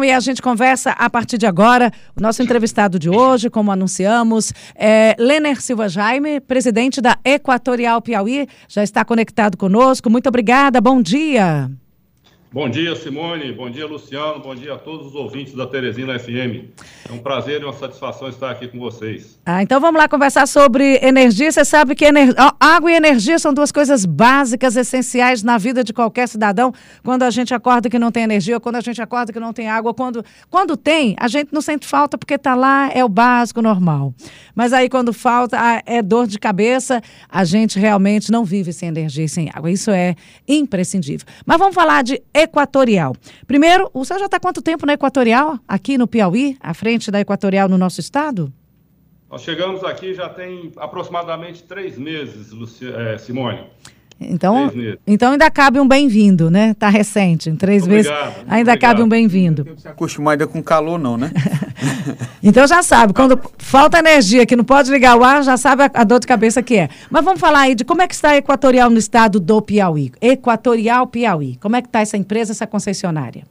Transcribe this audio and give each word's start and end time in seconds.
E 0.00 0.12
a 0.12 0.20
gente 0.20 0.40
conversa 0.40 0.92
a 0.92 1.10
partir 1.10 1.38
de 1.38 1.44
agora. 1.44 1.90
O 2.14 2.20
nosso 2.20 2.40
entrevistado 2.40 3.00
de 3.00 3.10
hoje, 3.10 3.50
como 3.50 3.72
anunciamos, 3.72 4.52
é 4.76 5.16
Lener 5.18 5.60
Silva 5.60 5.88
Jaime, 5.88 6.38
presidente 6.38 7.00
da 7.00 7.18
Equatorial 7.24 8.00
Piauí, 8.00 8.46
já 8.68 8.84
está 8.84 9.04
conectado 9.04 9.56
conosco. 9.56 10.08
Muito 10.08 10.28
obrigada, 10.28 10.80
bom 10.80 11.02
dia. 11.02 11.68
Bom 12.50 12.66
dia, 12.66 12.96
Simone. 12.96 13.52
Bom 13.52 13.68
dia, 13.68 13.86
Luciano. 13.86 14.40
Bom 14.40 14.54
dia 14.54 14.72
a 14.72 14.78
todos 14.78 15.08
os 15.08 15.14
ouvintes 15.14 15.52
da 15.52 15.66
Teresina 15.66 16.18
FM. 16.18 16.64
É 17.06 17.12
um 17.12 17.18
prazer 17.18 17.60
e 17.60 17.64
uma 17.64 17.74
satisfação 17.74 18.26
estar 18.26 18.50
aqui 18.50 18.66
com 18.68 18.78
vocês. 18.78 19.38
Ah, 19.44 19.62
então 19.62 19.78
vamos 19.78 20.00
lá 20.00 20.08
conversar 20.08 20.48
sobre 20.48 20.98
energia. 21.02 21.52
Você 21.52 21.62
sabe 21.62 21.94
que 21.94 22.06
ener... 22.06 22.34
água 22.58 22.90
e 22.90 22.94
energia 22.94 23.38
são 23.38 23.52
duas 23.52 23.70
coisas 23.70 24.06
básicas, 24.06 24.76
essenciais 24.76 25.42
na 25.42 25.58
vida 25.58 25.84
de 25.84 25.92
qualquer 25.92 26.26
cidadão. 26.26 26.72
Quando 27.04 27.22
a 27.24 27.30
gente 27.30 27.52
acorda 27.52 27.90
que 27.90 27.98
não 27.98 28.10
tem 28.10 28.22
energia, 28.22 28.58
quando 28.58 28.76
a 28.76 28.80
gente 28.80 29.00
acorda 29.02 29.30
que 29.30 29.38
não 29.38 29.52
tem 29.52 29.68
água, 29.68 29.92
quando, 29.92 30.24
quando 30.48 30.74
tem, 30.74 31.14
a 31.20 31.28
gente 31.28 31.52
não 31.52 31.60
sente 31.60 31.86
falta 31.86 32.16
porque 32.16 32.34
está 32.34 32.54
lá, 32.54 32.90
é 32.94 33.04
o 33.04 33.10
básico, 33.10 33.60
normal. 33.60 34.14
Mas 34.54 34.72
aí 34.72 34.88
quando 34.88 35.12
falta, 35.12 35.58
ah, 35.60 35.82
é 35.84 36.00
dor 36.00 36.26
de 36.26 36.38
cabeça, 36.38 37.02
a 37.28 37.44
gente 37.44 37.78
realmente 37.78 38.32
não 38.32 38.42
vive 38.42 38.72
sem 38.72 38.88
energia 38.88 39.26
e 39.26 39.28
sem 39.28 39.50
água. 39.52 39.70
Isso 39.70 39.90
é 39.90 40.16
imprescindível. 40.48 41.26
Mas 41.44 41.58
vamos 41.58 41.74
falar 41.74 42.02
de 42.02 42.22
Equatorial. 42.42 43.14
Primeiro, 43.46 43.90
o 43.92 44.04
senhor 44.04 44.20
já 44.20 44.26
está 44.26 44.38
quanto 44.38 44.62
tempo 44.62 44.86
na 44.86 44.94
Equatorial, 44.94 45.58
aqui 45.66 45.98
no 45.98 46.06
Piauí, 46.06 46.56
à 46.60 46.72
frente 46.74 47.10
da 47.10 47.20
Equatorial 47.20 47.68
no 47.68 47.78
nosso 47.78 48.00
estado? 48.00 48.52
Nós 49.30 49.42
chegamos 49.42 49.84
aqui 49.84 50.14
já 50.14 50.28
tem 50.28 50.72
aproximadamente 50.76 51.62
três 51.62 51.98
meses, 51.98 52.50
Luci... 52.50 52.90
É, 52.90 53.18
Simone. 53.18 53.66
Então, 54.20 54.72
então 55.06 55.32
ainda 55.32 55.48
cabe 55.48 55.78
um 55.78 55.86
bem-vindo, 55.86 56.50
né? 56.50 56.72
Está 56.72 56.88
recente, 56.88 57.48
em 57.48 57.54
três 57.54 57.86
meses. 57.86 58.10
Ainda 58.48 58.72
obrigado. 58.72 58.80
cabe 58.80 59.02
um 59.02 59.08
bem-vindo. 59.08 59.64
Não 59.64 59.76
se 59.76 59.86
acostumar 59.86 60.32
ainda 60.32 60.46
com 60.46 60.60
calor, 60.60 60.98
não, 60.98 61.16
né? 61.16 61.30
então 62.42 62.66
já 62.66 62.82
sabe, 62.82 63.12
quando 63.12 63.40
falta 63.58 63.98
energia, 64.00 64.44
que 64.44 64.56
não 64.56 64.64
pode 64.64 64.90
ligar 64.90 65.16
o 65.16 65.22
ar, 65.22 65.44
já 65.44 65.56
sabe 65.56 65.84
a, 65.84 65.90
a, 65.94 66.04
dor 66.04 66.18
de 66.18 66.26
cabeça 66.26 66.60
que 66.60 66.76
é. 66.76 66.88
Mas 67.08 67.24
vamos 67.24 67.40
falar 67.40 67.60
aí 67.60 67.76
de 67.76 67.84
como 67.84 68.02
é 68.02 68.08
que 68.08 68.14
está 68.14 68.30
a 68.30 68.36
Equatorial 68.36 68.90
no 68.90 68.98
estado 68.98 69.38
do 69.38 69.62
Piauí. 69.62 70.10
Equatorial 70.20 71.06
Piauí. 71.06 71.56
Como 71.56 71.76
é 71.76 71.82
que 71.82 71.86
está 71.86 72.00
essa 72.00 72.16
empresa, 72.16 72.50
essa 72.50 72.66
concessionária? 72.66 73.44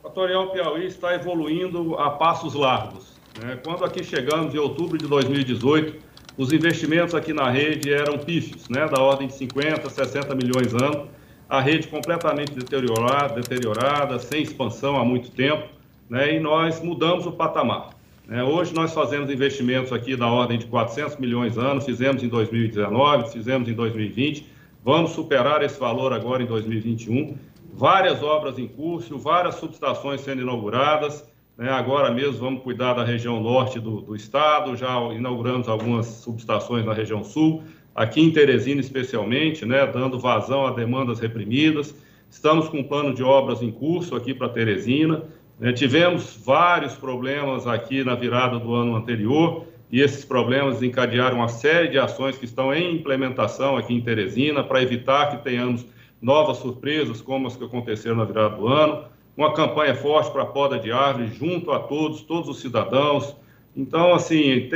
Equatorial 0.00 0.50
Piauí 0.50 0.86
está 0.86 1.14
evoluindo 1.14 1.94
a 1.94 2.10
passos 2.10 2.52
largos. 2.52 3.16
Né? 3.42 3.58
Quando 3.64 3.82
aqui 3.82 4.04
chegamos 4.04 4.54
em 4.54 4.58
outubro 4.58 4.98
de 4.98 5.06
2018, 5.06 6.05
os 6.36 6.52
investimentos 6.52 7.14
aqui 7.14 7.32
na 7.32 7.50
rede 7.50 7.92
eram 7.92 8.18
pífios, 8.18 8.68
né, 8.68 8.86
da 8.86 9.00
ordem 9.00 9.26
de 9.26 9.34
50, 9.34 9.88
60 9.88 10.34
milhões 10.34 10.74
ano, 10.74 11.08
a 11.48 11.60
rede 11.60 11.88
completamente 11.88 12.52
deteriorada, 12.52 13.34
deteriorada, 13.34 14.18
sem 14.18 14.42
expansão 14.42 14.96
há 14.96 15.04
muito 15.04 15.30
tempo, 15.30 15.66
né, 16.10 16.34
e 16.34 16.40
nós 16.40 16.80
mudamos 16.82 17.24
o 17.26 17.32
patamar. 17.32 17.90
Né. 18.26 18.42
Hoje 18.42 18.74
nós 18.74 18.92
fazemos 18.92 19.30
investimentos 19.30 19.92
aqui 19.92 20.14
da 20.14 20.26
ordem 20.26 20.58
de 20.58 20.66
400 20.66 21.16
milhões 21.16 21.56
ano, 21.56 21.80
fizemos 21.80 22.22
em 22.22 22.28
2019, 22.28 23.32
fizemos 23.32 23.68
em 23.68 23.72
2020, 23.72 24.46
vamos 24.84 25.12
superar 25.12 25.62
esse 25.62 25.78
valor 25.78 26.12
agora 26.12 26.42
em 26.42 26.46
2021. 26.46 27.36
Várias 27.72 28.22
obras 28.22 28.58
em 28.58 28.66
curso, 28.66 29.18
várias 29.18 29.56
subestações 29.56 30.20
sendo 30.20 30.42
inauguradas, 30.42 31.24
né? 31.56 31.70
Agora 31.70 32.10
mesmo 32.10 32.38
vamos 32.38 32.62
cuidar 32.62 32.94
da 32.94 33.04
região 33.04 33.40
norte 33.40 33.80
do, 33.80 34.00
do, 34.00 34.14
estado, 34.14 34.76
já 34.76 34.94
inauguramos 35.12 35.68
algumas 35.68 36.06
subestações 36.06 36.84
na 36.84 36.92
região 36.92 37.24
sul, 37.24 37.62
aqui 37.94 38.20
em 38.20 38.30
Teresina 38.30 38.80
especialmente, 38.80 39.64
né? 39.64 39.86
dando 39.86 40.18
vazão 40.18 40.66
a 40.66 40.72
demandas 40.72 41.18
reprimidas. 41.18 41.94
Estamos 42.28 42.68
com 42.68 42.78
um 42.78 42.84
plano 42.84 43.14
de 43.14 43.22
obras 43.22 43.62
em 43.62 43.70
curso 43.70 44.14
aqui 44.14 44.34
para 44.34 44.48
Teresina. 44.48 45.22
Né? 45.58 45.72
Tivemos 45.72 46.38
vários 46.44 46.94
problemas 46.94 47.66
aqui 47.66 48.04
na 48.04 48.14
virada 48.14 48.58
do 48.58 48.74
ano 48.74 48.94
anterior 48.94 49.64
e 49.90 50.00
esses 50.00 50.24
problemas 50.24 50.82
encadearam 50.82 51.36
uma 51.36 51.48
série 51.48 51.88
de 51.88 51.98
ações 51.98 52.36
que 52.36 52.44
estão 52.44 52.74
em 52.74 52.96
implementação 52.96 53.76
aqui 53.76 53.94
em 53.94 54.00
Teresina 54.02 54.62
para 54.62 54.82
evitar 54.82 55.30
que 55.30 55.42
tenhamos 55.42 55.86
novas 56.20 56.58
surpresas 56.58 57.22
como 57.22 57.46
as 57.46 57.56
que 57.56 57.64
aconteceram 57.64 58.16
na 58.16 58.24
virada 58.24 58.56
do 58.56 58.66
ano 58.66 59.15
uma 59.36 59.52
campanha 59.52 59.94
forte 59.94 60.30
para 60.30 60.42
a 60.42 60.46
poda 60.46 60.78
de 60.78 60.90
árvores 60.90 61.34
junto 61.34 61.70
a 61.72 61.80
todos, 61.80 62.22
todos 62.22 62.48
os 62.48 62.60
cidadãos. 62.60 63.36
Então, 63.76 64.14
assim, 64.14 64.70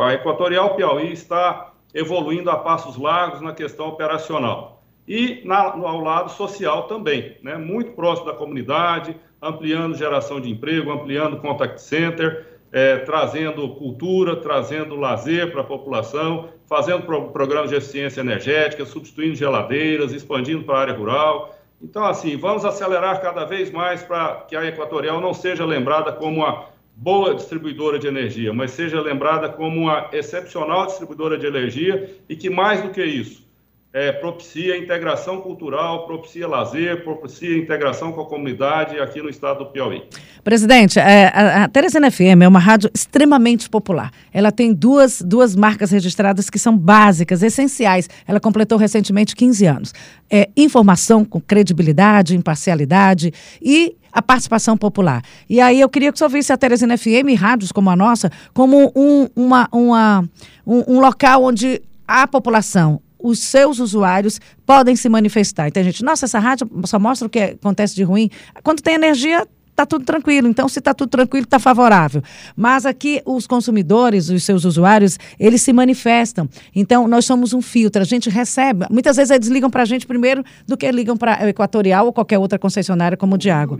a 0.00 0.14
Equatorial 0.14 0.74
Piauí 0.74 1.12
está 1.12 1.72
evoluindo 1.94 2.50
a 2.50 2.56
passos 2.56 2.96
largos 2.96 3.40
na 3.40 3.52
questão 3.52 3.88
operacional. 3.88 4.82
E 5.06 5.42
na, 5.44 5.76
no, 5.76 5.86
ao 5.86 6.00
lado 6.00 6.30
social 6.30 6.84
também, 6.84 7.36
né? 7.42 7.56
muito 7.56 7.92
próximo 7.92 8.26
da 8.26 8.34
comunidade, 8.34 9.16
ampliando 9.40 9.96
geração 9.96 10.40
de 10.40 10.50
emprego, 10.50 10.90
ampliando 10.90 11.36
contact 11.36 11.80
center, 11.80 12.58
é, 12.72 12.98
trazendo 12.98 13.68
cultura, 13.76 14.36
trazendo 14.36 14.96
lazer 14.96 15.52
para 15.52 15.60
a 15.60 15.64
população, 15.64 16.48
fazendo 16.66 17.04
pro, 17.04 17.28
programas 17.30 17.70
de 17.70 17.76
eficiência 17.76 18.20
energética, 18.20 18.84
substituindo 18.84 19.36
geladeiras, 19.36 20.12
expandindo 20.12 20.64
para 20.64 20.76
a 20.76 20.80
área 20.80 20.94
rural. 20.94 21.56
Então, 21.82 22.04
assim, 22.04 22.36
vamos 22.36 22.64
acelerar 22.64 23.20
cada 23.20 23.44
vez 23.44 23.70
mais 23.70 24.02
para 24.02 24.36
que 24.48 24.56
a 24.56 24.64
Equatorial 24.64 25.20
não 25.20 25.34
seja 25.34 25.64
lembrada 25.64 26.12
como 26.12 26.38
uma 26.38 26.68
boa 26.94 27.34
distribuidora 27.34 27.98
de 27.98 28.06
energia, 28.06 28.52
mas 28.52 28.70
seja 28.70 29.00
lembrada 29.00 29.50
como 29.50 29.82
uma 29.82 30.08
excepcional 30.12 30.86
distribuidora 30.86 31.36
de 31.36 31.46
energia 31.46 32.10
e 32.28 32.34
que, 32.34 32.48
mais 32.48 32.82
do 32.82 32.88
que 32.88 33.04
isso, 33.04 33.45
é, 33.92 34.12
propicia 34.12 34.76
integração 34.76 35.40
cultural, 35.40 36.06
propicia 36.06 36.46
lazer, 36.46 37.02
propicia 37.02 37.56
integração 37.56 38.12
com 38.12 38.20
a 38.20 38.26
comunidade 38.26 38.98
aqui 39.00 39.22
no 39.22 39.30
estado 39.30 39.60
do 39.60 39.66
Piauí. 39.66 40.02
Presidente, 40.44 40.98
é, 40.98 41.28
a, 41.34 41.64
a 41.64 41.68
Teresina 41.68 42.10
FM 42.10 42.42
é 42.42 42.48
uma 42.48 42.58
rádio 42.58 42.90
extremamente 42.94 43.70
popular. 43.70 44.10
Ela 44.32 44.52
tem 44.52 44.74
duas, 44.74 45.22
duas 45.22 45.56
marcas 45.56 45.90
registradas 45.90 46.50
que 46.50 46.58
são 46.58 46.76
básicas, 46.76 47.42
essenciais. 47.42 48.08
Ela 48.28 48.38
completou 48.38 48.76
recentemente 48.76 49.34
15 49.34 49.66
anos. 49.66 49.94
É, 50.30 50.50
informação 50.56 51.24
com 51.24 51.40
credibilidade, 51.40 52.36
imparcialidade 52.36 53.32
e 53.62 53.96
a 54.12 54.20
participação 54.20 54.76
popular. 54.76 55.22
E 55.48 55.60
aí 55.60 55.80
eu 55.80 55.88
queria 55.88 56.10
que 56.10 56.16
o 56.16 56.18
senhor 56.18 56.30
visse 56.30 56.52
a 56.52 56.56
Teresina 56.56 56.96
FM, 56.98 57.38
rádios 57.38 57.72
como 57.72 57.90
a 57.90 57.96
nossa, 57.96 58.30
como 58.52 58.92
um, 58.94 59.28
uma, 59.34 59.68
uma, 59.72 60.24
um, 60.66 60.96
um 60.96 61.00
local 61.00 61.44
onde 61.44 61.82
a 62.06 62.26
população, 62.26 63.00
os 63.26 63.40
seus 63.40 63.80
usuários 63.80 64.40
podem 64.64 64.94
se 64.94 65.08
manifestar. 65.08 65.68
Então, 65.68 65.82
gente, 65.82 66.04
nossa, 66.04 66.26
essa 66.26 66.38
rádio 66.38 66.68
só 66.84 66.98
mostra 66.98 67.26
o 67.26 67.30
que 67.30 67.40
acontece 67.40 67.94
de 67.94 68.02
ruim. 68.02 68.30
Quando 68.62 68.80
tem 68.80 68.94
energia, 68.94 69.46
está 69.76 69.84
tudo 69.84 70.06
tranquilo. 70.06 70.48
Então, 70.48 70.68
se 70.68 70.78
está 70.78 70.94
tudo 70.94 71.10
tranquilo, 71.10 71.44
está 71.44 71.58
favorável. 71.58 72.22
Mas 72.56 72.86
aqui, 72.86 73.20
os 73.26 73.46
consumidores, 73.46 74.30
os 74.30 74.42
seus 74.42 74.64
usuários, 74.64 75.18
eles 75.38 75.60
se 75.60 75.72
manifestam. 75.72 76.48
Então, 76.74 77.06
nós 77.06 77.26
somos 77.26 77.52
um 77.52 77.60
filtro. 77.60 78.00
A 78.00 78.04
gente 78.06 78.30
recebe. 78.30 78.86
Muitas 78.90 79.16
vezes 79.16 79.30
eles 79.30 79.48
ligam 79.48 79.68
para 79.68 79.82
a 79.82 79.86
gente 79.86 80.06
primeiro 80.06 80.42
do 80.66 80.76
que 80.76 80.90
ligam 80.90 81.16
para 81.16 81.42
a 81.42 81.48
Equatorial 81.48 82.06
ou 82.06 82.12
qualquer 82.12 82.38
outra 82.38 82.58
concessionária 82.58 83.16
como 83.16 83.34
o 83.34 83.38
Diago. 83.38 83.78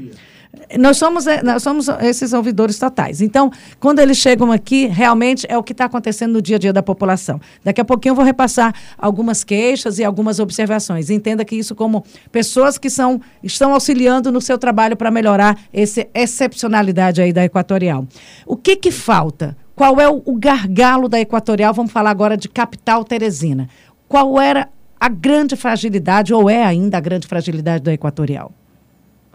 Nós 0.78 0.96
somos, 0.96 1.26
eh, 1.26 1.42
nós 1.42 1.62
somos 1.62 1.88
esses 2.00 2.32
ouvidores 2.32 2.78
totais. 2.78 3.20
Então, 3.20 3.50
quando 3.78 3.98
eles 4.00 4.16
chegam 4.16 4.50
aqui, 4.50 4.86
realmente 4.86 5.46
é 5.48 5.56
o 5.56 5.62
que 5.62 5.72
está 5.72 5.84
acontecendo 5.84 6.32
no 6.32 6.42
dia 6.42 6.56
a 6.56 6.58
dia 6.58 6.72
da 6.72 6.82
população. 6.82 7.40
Daqui 7.62 7.80
a 7.80 7.84
pouquinho 7.84 8.12
eu 8.12 8.16
vou 8.16 8.24
repassar 8.24 8.74
algumas 8.96 9.44
queixas 9.44 9.98
e 9.98 10.04
algumas 10.04 10.38
observações. 10.38 11.10
Entenda 11.10 11.44
que 11.44 11.54
isso 11.54 11.74
como 11.74 12.04
pessoas 12.32 12.78
que 12.78 12.88
são, 12.88 13.20
estão 13.42 13.74
auxiliando 13.74 14.32
no 14.32 14.40
seu 14.40 14.58
trabalho 14.58 14.96
para 14.96 15.10
melhorar 15.10 15.58
essa 15.86 16.08
excepcionalidade 16.14 17.22
aí 17.22 17.32
da 17.32 17.44
Equatorial. 17.44 18.06
O 18.44 18.56
que, 18.56 18.76
que 18.76 18.90
falta? 18.90 19.56
Qual 19.74 20.00
é 20.00 20.08
o, 20.08 20.22
gargalo 20.38 21.08
da 21.08 21.20
Equatorial? 21.20 21.72
Vamos 21.72 21.92
falar 21.92 22.10
agora 22.10 22.36
de 22.36 22.48
capital 22.48 23.04
Teresina. 23.04 23.68
Qual 24.08 24.40
era 24.40 24.68
a 24.98 25.08
grande 25.08 25.56
fragilidade, 25.56 26.32
ou 26.32 26.48
é 26.48 26.64
ainda 26.64 26.96
a 26.96 27.00
grande 27.00 27.26
fragilidade 27.26 27.84
da 27.84 27.92
Equatorial? 27.92 28.52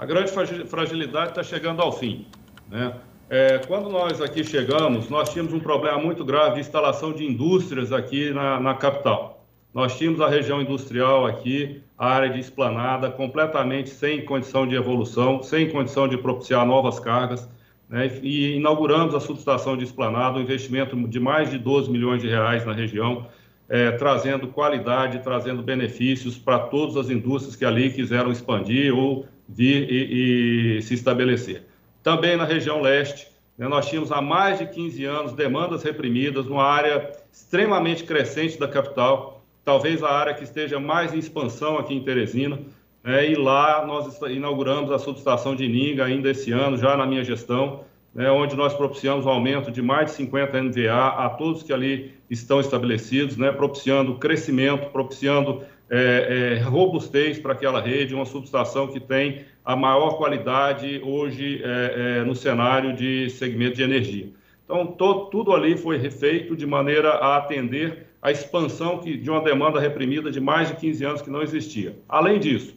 a 0.02 0.06
grande 0.08 0.32
fragilidade 0.66 1.30
está 1.30 1.44
chegando 1.44 1.80
ao 1.80 1.92
fim. 1.92 2.26
Né? 2.72 2.92
É, 3.30 3.60
quando 3.68 3.88
nós 3.88 4.20
aqui 4.20 4.44
chegamos, 4.44 5.08
nós 5.12 5.30
tínhamos 5.30 5.54
um 5.54 5.60
problema 5.60 6.00
muito 6.00 6.26
grave 6.26 6.56
de 6.56 6.62
instalação 6.62 7.14
de 7.14 7.24
indústrias 7.24 7.92
aqui 7.92 8.32
na, 8.32 8.60
na 8.60 8.74
capital. 8.74 9.31
Nós 9.74 9.98
tínhamos 9.98 10.20
a 10.20 10.28
região 10.28 10.62
industrial 10.62 11.26
aqui, 11.26 11.82
a 11.98 12.08
área 12.08 12.30
de 12.30 12.40
esplanada, 12.40 13.10
completamente 13.10 13.90
sem 13.90 14.26
condição 14.26 14.68
de 14.68 14.76
evolução, 14.76 15.42
sem 15.42 15.70
condição 15.70 16.08
de 16.08 16.18
propiciar 16.18 16.66
novas 16.66 17.00
cargas. 17.00 17.50
Né? 17.88 18.12
E 18.22 18.58
inauguramos 18.58 19.16
a 19.16 19.20
subestação 19.20 19.78
de 19.78 19.86
esplanada, 19.86 20.38
um 20.38 20.42
investimento 20.42 20.96
de 21.08 21.20
mais 21.20 21.50
de 21.50 21.58
12 21.58 21.90
milhões 21.90 22.22
de 22.22 22.28
reais 22.28 22.66
na 22.66 22.74
região, 22.74 23.28
é, 23.70 23.92
trazendo 23.92 24.48
qualidade, 24.48 25.20
trazendo 25.20 25.64
benefícios 25.64 26.38
para 26.38 26.60
todas 26.60 26.98
as 26.98 27.10
indústrias 27.10 27.56
que 27.56 27.64
ali 27.64 27.92
quiseram 27.92 28.30
expandir 28.30 28.94
ou 28.94 29.26
vir 29.48 29.90
e, 29.90 30.78
e 30.78 30.82
se 30.82 30.94
estabelecer. 30.94 31.64
Também 32.04 32.36
na 32.36 32.44
região 32.44 32.82
leste, 32.82 33.28
né, 33.58 33.70
nós 33.70 33.88
tínhamos 33.88 34.12
há 34.12 34.22
mais 34.22 34.60
de 34.60 34.66
15 34.66 35.06
anos 35.06 35.34
demandas 35.34 35.84
reprimidas, 35.84 36.46
numa 36.46 36.66
área 36.66 37.12
extremamente 37.32 38.04
crescente 38.04 38.60
da 38.60 38.68
capital, 38.68 39.41
talvez 39.64 40.04
a 40.04 40.10
área 40.10 40.34
que 40.34 40.44
esteja 40.44 40.80
mais 40.80 41.14
em 41.14 41.20
expansão 41.20 41.78
aqui 41.78 41.94
em 41.94 42.04
Teresina. 42.04 42.60
né, 43.04 43.30
e 43.30 43.36
lá 43.36 43.86
nós 43.86 44.20
inauguramos 44.30 44.92
a 44.92 45.00
subestação 45.00 45.56
de 45.56 45.66
Ininga 45.66 46.06
ainda 46.06 46.30
esse 46.30 46.52
ano, 46.52 46.78
já 46.78 46.96
na 46.96 47.06
minha 47.06 47.24
gestão, 47.24 47.84
né, 48.14 48.30
onde 48.30 48.56
nós 48.56 48.74
propiciamos 48.74 49.26
um 49.26 49.30
aumento 49.30 49.72
de 49.72 49.82
mais 49.82 50.08
de 50.08 50.18
50 50.18 50.62
NVA 50.62 51.08
a 51.08 51.30
todos 51.30 51.64
que 51.64 51.74
ali 51.74 52.14
estão 52.30 52.60
estabelecidos, 52.60 53.38
né, 53.38 53.52
propiciando 53.52 54.16
crescimento, 54.16 54.92
propiciando 54.92 55.64
é, 55.90 56.58
é, 56.60 56.64
robustez 56.64 57.40
para 57.40 57.54
aquela 57.54 57.82
rede, 57.82 58.16
uma 58.16 58.26
subestação 58.26 58.88
que 58.88 59.00
tem 59.00 59.46
a 59.66 59.76
maior 59.76 60.12
qualidade 60.12 61.02
hoje 61.04 61.62
é, 61.64 62.20
é 62.20 62.24
no 62.24 62.36
cenário 62.36 62.94
de 62.96 63.30
segmento 63.30 63.76
de 63.76 63.84
energia. 63.84 64.30
Então, 64.64 64.88
to, 64.88 65.26
tudo 65.30 65.54
ali 65.54 65.76
foi 65.76 65.98
refeito 65.98 66.56
de 66.56 66.66
maneira 66.66 67.10
a 67.10 67.38
atender 67.38 68.08
a 68.22 68.32
expansão 68.32 69.00
que, 69.00 69.18
de 69.18 69.30
uma 69.30 69.42
demanda 69.42 69.80
reprimida 69.80 70.30
de 70.30 70.40
mais 70.40 70.68
de 70.68 70.76
15 70.76 71.06
anos 71.06 71.22
que 71.22 71.30
não 71.30 71.42
existia. 71.42 71.98
Além 72.08 72.40
disso, 72.40 72.76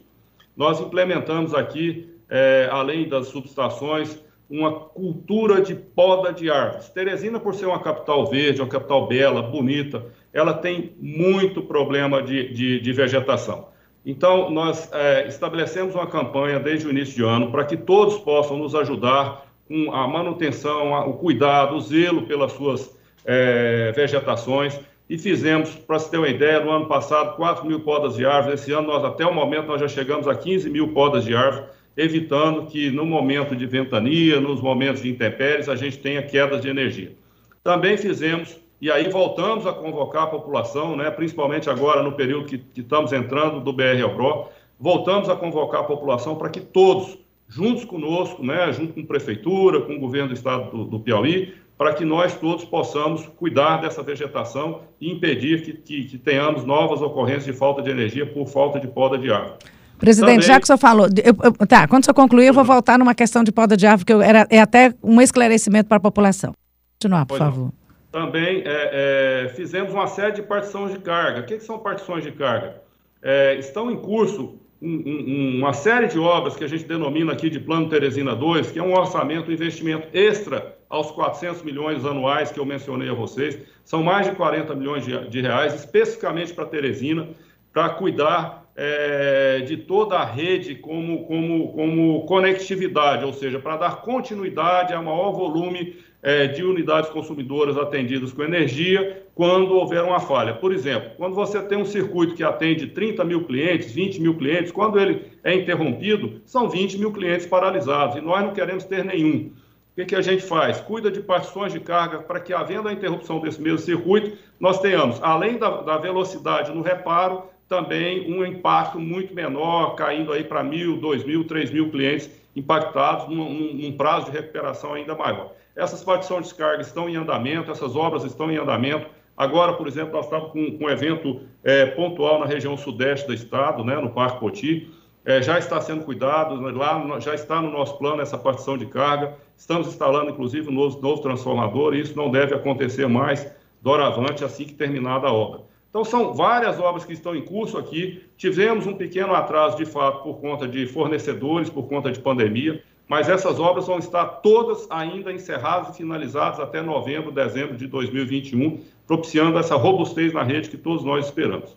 nós 0.55 0.79
implementamos 0.79 1.53
aqui, 1.53 2.09
é, 2.29 2.67
além 2.71 3.07
das 3.07 3.27
subestações, 3.27 4.17
uma 4.49 4.71
cultura 4.71 5.61
de 5.61 5.75
poda 5.75 6.31
de 6.31 6.49
árvores. 6.49 6.89
Teresina, 6.89 7.39
por 7.39 7.55
ser 7.55 7.65
uma 7.65 7.79
capital 7.79 8.27
verde, 8.27 8.61
uma 8.61 8.67
capital 8.67 9.07
bela, 9.07 9.41
bonita, 9.41 10.05
ela 10.31 10.53
tem 10.53 10.93
muito 10.99 11.61
problema 11.61 12.21
de, 12.21 12.53
de, 12.53 12.79
de 12.79 12.93
vegetação. 12.93 13.69
Então, 14.05 14.51
nós 14.51 14.91
é, 14.93 15.27
estabelecemos 15.27 15.95
uma 15.95 16.05
campanha 16.05 16.59
desde 16.59 16.85
o 16.87 16.91
início 16.91 17.15
de 17.15 17.23
ano 17.23 17.51
para 17.51 17.65
que 17.65 17.75
todos 17.75 18.17
possam 18.19 18.57
nos 18.57 18.75
ajudar 18.75 19.47
com 19.67 19.91
a 19.91 20.07
manutenção, 20.07 21.09
o 21.09 21.13
cuidado, 21.13 21.75
o 21.75 21.81
zelo 21.81 22.27
pelas 22.27 22.51
suas 22.51 22.95
é, 23.25 23.91
vegetações. 23.95 24.79
E 25.09 25.17
fizemos, 25.17 25.69
para 25.75 25.99
se 25.99 26.09
ter 26.09 26.17
uma 26.17 26.27
ideia, 26.27 26.59
no 26.59 26.71
ano 26.71 26.87
passado, 26.87 27.35
4 27.35 27.65
mil 27.65 27.81
podas 27.81 28.15
de 28.15 28.25
árvores. 28.25 28.61
Esse 28.61 28.71
ano, 28.71 28.87
nós, 28.87 29.03
até 29.03 29.25
o 29.25 29.33
momento, 29.33 29.67
nós 29.67 29.79
já 29.79 29.87
chegamos 29.87 30.27
a 30.27 30.33
15 30.33 30.69
mil 30.69 30.93
podas 30.93 31.23
de 31.23 31.35
árvores, 31.35 31.69
evitando 31.95 32.65
que 32.65 32.89
no 32.89 33.05
momento 33.05 33.55
de 33.55 33.65
ventania, 33.65 34.39
nos 34.39 34.61
momentos 34.61 35.01
de 35.01 35.09
intempéries, 35.09 35.69
a 35.69 35.75
gente 35.75 35.99
tenha 35.99 36.23
quedas 36.23 36.61
de 36.61 36.69
energia. 36.69 37.15
Também 37.63 37.97
fizemos 37.97 38.59
e 38.81 38.91
aí 38.91 39.09
voltamos 39.09 39.65
a 39.65 39.73
convocar 39.73 40.23
a 40.23 40.27
população, 40.27 40.95
né, 40.95 41.09
principalmente 41.09 41.69
agora 41.69 42.03
no 42.03 42.11
período 42.11 42.45
que, 42.45 42.57
que 42.57 42.81
estamos 42.81 43.13
entrando 43.13 43.61
do 43.61 43.71
BR 43.71 44.07
PRO, 44.13 44.49
voltamos 44.79 45.29
a 45.29 45.35
convocar 45.35 45.81
a 45.81 45.85
população 45.85 46.35
para 46.35 46.49
que 46.49 46.59
todos, 46.59 47.17
juntos 47.47 47.85
conosco, 47.85 48.43
né, 48.43 48.71
junto 48.73 48.93
com 48.93 49.01
a 49.01 49.05
prefeitura, 49.05 49.81
com 49.81 49.95
o 49.95 49.99
governo 49.99 50.29
do 50.29 50.33
estado 50.33 50.69
do, 50.69 50.83
do 50.85 50.99
Piauí, 50.99 51.53
para 51.77 51.93
que 51.93 52.05
nós 52.05 52.33
todos 52.35 52.63
possamos 52.63 53.27
cuidar 53.37 53.77
dessa 53.77 54.01
vegetação 54.01 54.81
e 54.99 55.11
impedir 55.11 55.61
que, 55.61 55.73
que, 55.73 56.03
que, 56.05 56.17
tenhamos 56.17 56.63
novas 56.63 57.01
ocorrências 57.01 57.45
de 57.45 57.53
falta 57.53 57.81
de 57.81 57.89
energia 57.89 58.25
por 58.25 58.47
falta 58.47 58.79
de 58.79 58.87
poda 58.87 59.17
de 59.17 59.31
árvore. 59.31 59.57
Presidente, 59.97 60.41
Também... 60.41 60.47
já 60.47 60.59
que 60.59 60.63
o 60.63 60.67
senhor 60.67 60.77
falou, 60.77 61.07
eu, 61.23 61.35
eu, 61.43 61.67
tá, 61.67 61.87
quando 61.87 62.03
o 62.03 62.05
senhor 62.05 62.15
concluir, 62.15 62.47
eu 62.47 62.53
vou 62.53 62.63
voltar 62.63 62.99
numa 62.99 63.15
questão 63.15 63.43
de 63.43 63.51
poda 63.51 63.75
de 63.75 63.85
árvore, 63.87 64.05
que 64.05 64.13
eu, 64.13 64.21
era, 64.21 64.47
é 64.49 64.59
até 64.59 64.93
um 65.03 65.21
esclarecimento 65.21 65.87
para 65.87 65.97
a 65.97 66.01
população. 66.01 66.53
Continuar, 66.93 67.25
por 67.25 67.37
pois 67.37 67.39
favor. 67.39 67.65
Não 67.65 67.85
também 68.15 68.63
é, 68.65 69.43
é, 69.43 69.49
fizemos 69.49 69.91
uma 69.91 70.07
série 70.07 70.31
de 70.31 70.41
partições 70.41 70.93
de 70.93 70.99
carga. 70.99 71.41
O 71.41 71.43
que, 71.43 71.57
que 71.57 71.63
são 71.65 71.77
partições 71.79 72.23
de 72.23 72.31
carga? 72.31 72.81
É, 73.21 73.55
estão 73.55 73.91
em 73.91 73.97
curso 73.97 74.57
um, 74.81 75.03
um, 75.05 75.57
uma 75.57 75.73
série 75.73 76.07
de 76.07 76.17
obras 76.17 76.55
que 76.55 76.63
a 76.63 76.67
gente 76.67 76.85
denomina 76.85 77.33
aqui 77.33 77.49
de 77.49 77.59
Plano 77.59 77.89
Teresina 77.89 78.33
2, 78.33 78.71
que 78.71 78.79
é 78.79 78.81
um 78.81 78.93
orçamento, 78.93 79.51
um 79.51 79.53
investimento 79.53 80.07
extra 80.13 80.74
aos 80.89 81.11
400 81.11 81.63
milhões 81.63 82.05
anuais 82.05 82.51
que 82.51 82.59
eu 82.59 82.65
mencionei 82.65 83.09
a 83.09 83.13
vocês. 83.13 83.59
São 83.83 84.03
mais 84.03 84.27
de 84.27 84.35
40 84.35 84.73
milhões 84.75 85.05
de, 85.05 85.27
de 85.29 85.41
reais, 85.41 85.73
especificamente 85.73 86.53
para 86.53 86.65
Teresina, 86.65 87.29
para 87.73 87.89
cuidar 87.89 88.65
é, 88.75 89.61
de 89.61 89.77
toda 89.77 90.17
a 90.17 90.25
rede 90.25 90.75
como, 90.75 91.25
como, 91.25 91.71
como 91.73 92.25
conectividade, 92.25 93.23
ou 93.23 93.33
seja, 93.33 93.59
para 93.59 93.77
dar 93.77 94.01
continuidade 94.01 94.93
a 94.93 95.01
maior 95.01 95.31
volume 95.31 95.97
é, 96.21 96.47
de 96.47 96.63
unidades 96.63 97.09
consumidoras 97.09 97.77
atendidas 97.77 98.33
com 98.33 98.43
energia 98.43 99.23
quando 99.33 99.75
houver 99.75 100.03
uma 100.03 100.19
falha. 100.19 100.53
Por 100.53 100.73
exemplo, 100.73 101.11
quando 101.17 101.35
você 101.35 101.61
tem 101.61 101.77
um 101.77 101.85
circuito 101.85 102.35
que 102.35 102.43
atende 102.43 102.87
30 102.87 103.23
mil 103.23 103.45
clientes, 103.45 103.91
20 103.91 104.21
mil 104.21 104.35
clientes, 104.35 104.71
quando 104.71 104.99
ele 104.99 105.21
é 105.43 105.53
interrompido, 105.53 106.41
são 106.45 106.69
20 106.69 106.97
mil 106.97 107.11
clientes 107.13 107.45
paralisados 107.45 108.17
e 108.17 108.21
nós 108.21 108.43
não 108.43 108.53
queremos 108.53 108.83
ter 108.85 109.05
nenhum. 109.05 109.51
O 109.95 110.01
que, 110.01 110.07
que 110.07 110.15
a 110.15 110.21
gente 110.21 110.43
faz? 110.43 110.81
Cuida 110.81 111.09
de 111.09 111.21
partições 111.21 111.71
de 111.71 111.79
carga 111.79 112.19
para 112.19 112.41
que, 112.41 112.53
havendo 112.53 112.89
a 112.89 112.91
interrupção 112.91 113.39
desse 113.39 113.61
mesmo 113.61 113.79
circuito, 113.79 114.37
nós 114.59 114.81
tenhamos, 114.81 115.23
além 115.23 115.57
da, 115.57 115.69
da 115.83 115.97
velocidade 115.97 116.69
no 116.69 116.81
reparo, 116.81 117.43
também 117.69 118.29
um 118.29 118.45
impacto 118.45 118.99
muito 118.99 119.33
menor, 119.33 119.95
caindo 119.95 120.33
aí 120.33 120.43
para 120.43 120.61
mil, 120.61 120.97
dois 120.97 121.23
mil, 121.23 121.47
três 121.47 121.71
mil 121.71 121.89
clientes 121.89 122.29
impactados 122.53 123.29
num, 123.29 123.73
num 123.73 123.91
prazo 123.93 124.25
de 124.25 124.31
recuperação 124.31 124.93
ainda 124.93 125.15
maior. 125.15 125.53
Essas 125.73 126.03
partições 126.03 126.49
de 126.49 126.55
carga 126.55 126.81
estão 126.81 127.07
em 127.07 127.15
andamento, 127.15 127.71
essas 127.71 127.95
obras 127.95 128.25
estão 128.25 128.51
em 128.51 128.57
andamento. 128.57 129.07
Agora, 129.37 129.73
por 129.73 129.87
exemplo, 129.87 130.11
nós 130.11 130.25
estamos 130.25 130.51
com, 130.51 130.77
com 130.77 130.85
um 130.85 130.89
evento 130.89 131.39
é, 131.63 131.85
pontual 131.85 132.37
na 132.41 132.45
região 132.45 132.75
sudeste 132.75 133.25
do 133.25 133.33
estado, 133.33 133.81
né, 133.85 133.95
no 133.95 134.09
Parque 134.09 134.41
Poti. 134.41 134.91
É, 135.23 135.41
já 135.41 135.57
está 135.57 135.79
sendo 135.79 136.03
cuidado, 136.03 136.59
né, 136.59 136.71
lá 136.71 137.19
já 137.21 137.33
está 137.33 137.61
no 137.61 137.71
nosso 137.71 137.97
plano 137.97 138.21
essa 138.21 138.37
partição 138.37 138.77
de 138.77 138.87
carga. 138.87 139.35
Estamos 139.57 139.87
instalando, 139.87 140.31
inclusive, 140.31 140.69
um 140.69 140.73
novo, 140.73 141.01
novo 141.01 141.21
transformador 141.21 141.95
e 141.95 142.01
isso 142.01 142.15
não 142.15 142.29
deve 142.29 142.53
acontecer 142.53 143.07
mais 143.07 143.49
doravante 143.81 144.43
assim 144.43 144.65
que 144.65 144.73
terminada 144.73 145.27
a 145.27 145.33
obra. 145.33 145.61
Então, 145.89 146.03
são 146.03 146.33
várias 146.33 146.79
obras 146.79 147.05
que 147.05 147.13
estão 147.13 147.35
em 147.35 147.41
curso 147.41 147.77
aqui. 147.77 148.23
Tivemos 148.35 148.85
um 148.85 148.93
pequeno 148.93 149.33
atraso, 149.33 149.77
de 149.77 149.85
fato, 149.85 150.23
por 150.23 150.41
conta 150.41 150.67
de 150.67 150.85
fornecedores, 150.85 151.69
por 151.69 151.87
conta 151.87 152.11
de 152.11 152.19
pandemia 152.19 152.83
mas 153.07 153.29
essas 153.29 153.59
obras 153.59 153.87
vão 153.87 153.99
estar 153.99 154.25
todas 154.25 154.87
ainda 154.89 155.31
encerradas 155.31 155.93
e 155.93 155.97
finalizadas 155.97 156.59
até 156.59 156.81
novembro, 156.81 157.31
dezembro 157.31 157.77
de 157.77 157.87
2021, 157.87 158.79
propiciando 159.05 159.59
essa 159.59 159.75
robustez 159.75 160.33
na 160.33 160.41
rede 160.41 160.69
que 160.69 160.77
todos 160.77 161.03
nós 161.03 161.25
esperamos. 161.25 161.75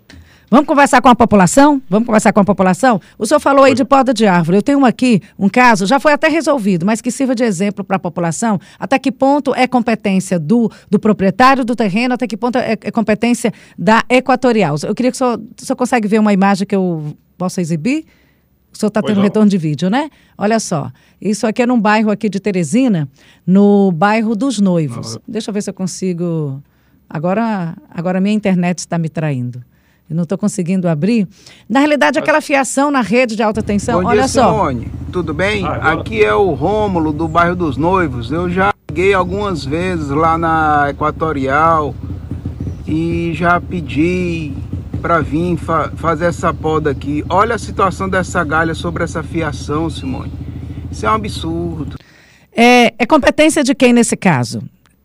Vamos 0.50 0.66
conversar 0.66 1.02
com 1.02 1.08
a 1.08 1.14
população? 1.14 1.82
Vamos 1.90 2.06
conversar 2.06 2.32
com 2.32 2.40
a 2.40 2.44
população? 2.44 2.98
O 3.18 3.26
senhor 3.26 3.38
falou 3.38 3.64
aí 3.64 3.74
de 3.74 3.84
poda 3.84 4.14
de 4.14 4.26
árvore. 4.26 4.56
Eu 4.56 4.62
tenho 4.62 4.82
aqui 4.86 5.20
um 5.38 5.46
caso, 5.46 5.84
já 5.84 6.00
foi 6.00 6.12
até 6.12 6.28
resolvido, 6.28 6.86
mas 6.86 7.02
que 7.02 7.10
sirva 7.10 7.34
de 7.34 7.44
exemplo 7.44 7.84
para 7.84 7.96
a 7.96 7.98
população. 7.98 8.58
Até 8.78 8.98
que 8.98 9.12
ponto 9.12 9.54
é 9.54 9.66
competência 9.66 10.38
do, 10.38 10.70
do 10.88 10.98
proprietário 10.98 11.66
do 11.66 11.76
terreno, 11.76 12.14
até 12.14 12.26
que 12.26 12.36
ponto 12.36 12.56
é, 12.56 12.78
é 12.80 12.90
competência 12.90 13.52
da 13.78 14.02
Equatorial. 14.08 14.76
Eu 14.82 14.94
queria 14.94 15.10
que 15.10 15.16
o 15.16 15.18
senhor, 15.18 15.38
o 15.38 15.64
senhor 15.64 15.76
consegue 15.76 16.08
ver 16.08 16.18
uma 16.18 16.32
imagem 16.32 16.66
que 16.66 16.74
eu 16.74 17.14
possa 17.36 17.60
exibir? 17.60 18.06
O 18.78 18.80
senhor 18.80 18.90
está 18.90 19.02
tendo 19.02 19.20
retorno 19.20 19.50
de 19.50 19.58
vídeo, 19.58 19.90
né? 19.90 20.08
Olha 20.36 20.60
só, 20.60 20.92
isso 21.20 21.48
aqui 21.48 21.62
é 21.62 21.66
num 21.66 21.80
bairro 21.80 22.12
aqui 22.12 22.28
de 22.28 22.38
Teresina, 22.38 23.08
no 23.44 23.90
bairro 23.90 24.36
dos 24.36 24.60
Noivos. 24.60 25.16
Uhum. 25.16 25.20
Deixa 25.26 25.50
eu 25.50 25.52
ver 25.52 25.62
se 25.62 25.70
eu 25.70 25.74
consigo. 25.74 26.62
Agora, 27.10 27.76
agora 27.90 28.20
minha 28.20 28.32
internet 28.32 28.78
está 28.78 28.96
me 28.96 29.08
traindo. 29.08 29.60
Eu 30.08 30.14
não 30.14 30.22
estou 30.22 30.38
conseguindo 30.38 30.86
abrir. 30.86 31.26
Na 31.68 31.80
realidade, 31.80 32.20
aquela 32.20 32.40
fiação 32.40 32.88
na 32.88 33.00
rede 33.00 33.34
de 33.34 33.42
alta 33.42 33.64
tensão, 33.64 34.00
Bom 34.00 34.06
olha 34.06 34.20
dia, 34.20 34.28
só. 34.28 34.48
Simone. 34.48 34.88
Tudo 35.10 35.34
bem? 35.34 35.66
Ah, 35.66 35.94
aqui 35.94 36.22
é 36.22 36.32
o 36.32 36.52
Rômulo 36.52 37.12
do 37.12 37.26
bairro 37.26 37.56
dos 37.56 37.76
Noivos. 37.76 38.30
Eu 38.30 38.48
já 38.48 38.72
liguei 38.88 39.12
algumas 39.12 39.64
vezes 39.64 40.08
lá 40.08 40.38
na 40.38 40.86
Equatorial 40.90 41.96
e 42.86 43.32
já 43.34 43.60
pedi 43.60 44.52
para 44.98 45.20
vir 45.20 45.56
fa 45.56 45.90
fazer 45.96 46.26
essa 46.26 46.52
poda 46.52 46.90
aqui. 46.90 47.24
Olha 47.28 47.54
a 47.54 47.58
situação 47.58 48.08
dessa 48.08 48.42
galha 48.44 48.74
sobre 48.74 49.04
essa 49.04 49.22
fiação, 49.22 49.88
Simone. 49.88 50.32
Isso 50.90 51.06
é 51.06 51.10
um 51.10 51.14
absurdo. 51.14 51.96
É, 52.52 52.94
é 52.98 53.06
competência 53.06 53.62
de 53.62 53.74
quem 53.74 53.92
nesse 53.92 54.16
caso? 54.16 54.62